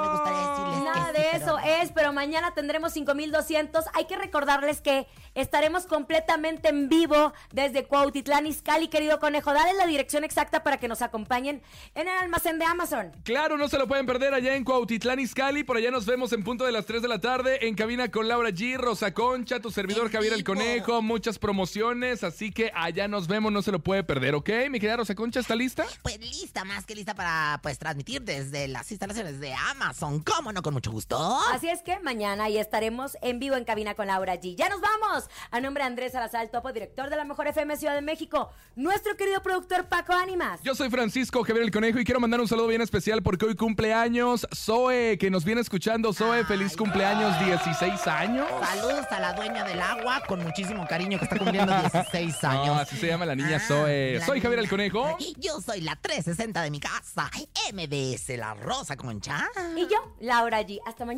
Me 0.00 0.08
gustaría 0.10 0.48
decirles 0.48 0.84
Nada 0.84 0.92
que 0.94 1.00
sí, 1.00 1.06
de 1.06 1.12
pero 1.12 1.27
eso 1.42 1.58
es, 1.58 1.92
pero 1.92 2.12
mañana 2.12 2.52
tendremos 2.54 2.92
5200. 2.92 3.84
Hay 3.94 4.06
que 4.06 4.16
recordarles 4.16 4.80
que 4.80 5.06
estaremos 5.34 5.86
completamente 5.86 6.68
en 6.68 6.88
vivo 6.88 7.32
desde 7.52 7.84
Cuautitlán 7.84 8.46
Izcalli, 8.46 8.88
querido 8.88 9.18
conejo. 9.20 9.52
Dale 9.52 9.74
la 9.74 9.86
dirección 9.86 10.24
exacta 10.24 10.62
para 10.62 10.78
que 10.78 10.88
nos 10.88 11.02
acompañen 11.02 11.62
en 11.94 12.08
el 12.08 12.16
almacén 12.16 12.58
de 12.58 12.64
Amazon. 12.64 13.12
Claro, 13.24 13.56
no 13.56 13.68
se 13.68 13.78
lo 13.78 13.86
pueden 13.86 14.06
perder 14.06 14.34
allá 14.34 14.54
en 14.54 14.64
Cuautitlán 14.64 15.20
Izcalli. 15.20 15.64
Por 15.64 15.76
allá 15.76 15.90
nos 15.90 16.06
vemos 16.06 16.32
en 16.32 16.42
punto 16.42 16.64
de 16.64 16.72
las 16.72 16.86
3 16.86 17.02
de 17.02 17.08
la 17.08 17.20
tarde 17.20 17.66
en 17.66 17.74
cabina 17.74 18.10
con 18.10 18.28
Laura 18.28 18.50
G, 18.50 18.76
Rosa 18.76 19.14
Concha, 19.14 19.60
tu 19.60 19.70
servidor 19.70 20.10
Javier 20.10 20.32
el 20.32 20.44
Conejo, 20.44 21.02
muchas 21.02 21.38
promociones, 21.38 22.24
así 22.24 22.50
que 22.50 22.72
allá 22.74 23.08
nos 23.08 23.28
vemos, 23.28 23.52
no 23.52 23.62
se 23.62 23.72
lo 23.72 23.78
puede 23.78 24.02
perder, 24.04 24.34
¿ok? 24.34 24.48
Mi 24.70 24.80
querida 24.80 24.96
Rosa 24.96 25.14
Concha, 25.14 25.40
¿está 25.40 25.54
lista? 25.54 25.86
Pues 26.02 26.18
lista, 26.18 26.64
más 26.64 26.84
que 26.84 26.94
lista 26.94 27.14
para 27.14 27.60
pues 27.62 27.78
transmitir 27.78 28.22
desde 28.22 28.68
las 28.68 28.90
instalaciones 28.90 29.40
de 29.40 29.54
Amazon. 29.54 30.20
¿Cómo 30.20 30.52
no? 30.52 30.62
Con 30.62 30.74
mucho 30.74 30.90
gusto. 30.90 31.18
Así 31.52 31.68
es 31.68 31.82
que 31.82 31.98
mañana 32.00 32.44
ahí 32.44 32.58
estaremos 32.58 33.16
en 33.20 33.38
vivo 33.38 33.56
en 33.56 33.64
cabina 33.64 33.94
con 33.94 34.06
Laura 34.06 34.36
G. 34.36 34.56
Ya 34.56 34.68
nos 34.68 34.80
vamos. 34.80 35.28
A 35.50 35.60
nombre 35.60 35.82
de 35.82 35.88
Andrés 35.88 36.12
Salazar, 36.12 36.48
topo 36.48 36.72
director 36.72 37.10
de 37.10 37.16
la 37.16 37.24
Mejor 37.24 37.46
FM 37.48 37.76
Ciudad 37.76 37.94
de 37.94 38.00
México, 38.00 38.50
nuestro 38.76 39.16
querido 39.16 39.42
productor 39.42 39.86
Paco 39.86 40.12
Ánimas. 40.12 40.60
Yo 40.62 40.74
soy 40.74 40.88
Francisco 40.90 41.42
Javier 41.44 41.64
el 41.64 41.70
Conejo 41.70 41.98
y 41.98 42.04
quiero 42.04 42.20
mandar 42.20 42.40
un 42.40 42.48
saludo 42.48 42.68
bien 42.68 42.80
especial 42.80 43.22
porque 43.22 43.44
hoy 43.44 43.54
cumpleaños 43.56 44.46
Zoe, 44.54 45.18
que 45.18 45.30
nos 45.30 45.44
viene 45.44 45.60
escuchando. 45.60 46.12
Zoe, 46.12 46.44
feliz 46.44 46.76
cumpleaños, 46.76 47.38
16 47.44 48.06
años. 48.06 48.46
Saludos 48.66 49.06
a 49.10 49.20
la 49.20 49.32
dueña 49.34 49.64
del 49.64 49.80
agua 49.82 50.22
con 50.26 50.42
muchísimo 50.42 50.86
cariño 50.86 51.18
que 51.18 51.24
está 51.24 51.38
cumpliendo 51.38 51.72
16 51.78 52.44
años. 52.44 52.66
No, 52.66 52.74
así 52.74 52.96
se 52.96 53.06
llama 53.08 53.26
la 53.26 53.34
niña 53.34 53.60
Zoe. 53.60 54.18
la 54.18 54.26
Soy 54.26 54.40
Javier 54.40 54.60
el. 54.60 54.68
Conejo. 54.68 55.16
Yo 55.38 55.60
soy 55.60 55.80
la 55.82 55.96
360 55.96 56.62
de 56.62 56.70
mi 56.70 56.80
casa, 56.80 57.30
MBS 57.72 58.36
La 58.38 58.54
Rosa 58.54 58.96
Concha. 58.96 59.46
Y 59.76 59.82
yo, 59.88 60.14
Laura 60.20 60.62
G. 60.62 60.80
Hasta 60.86 61.04
mañana. 61.04 61.17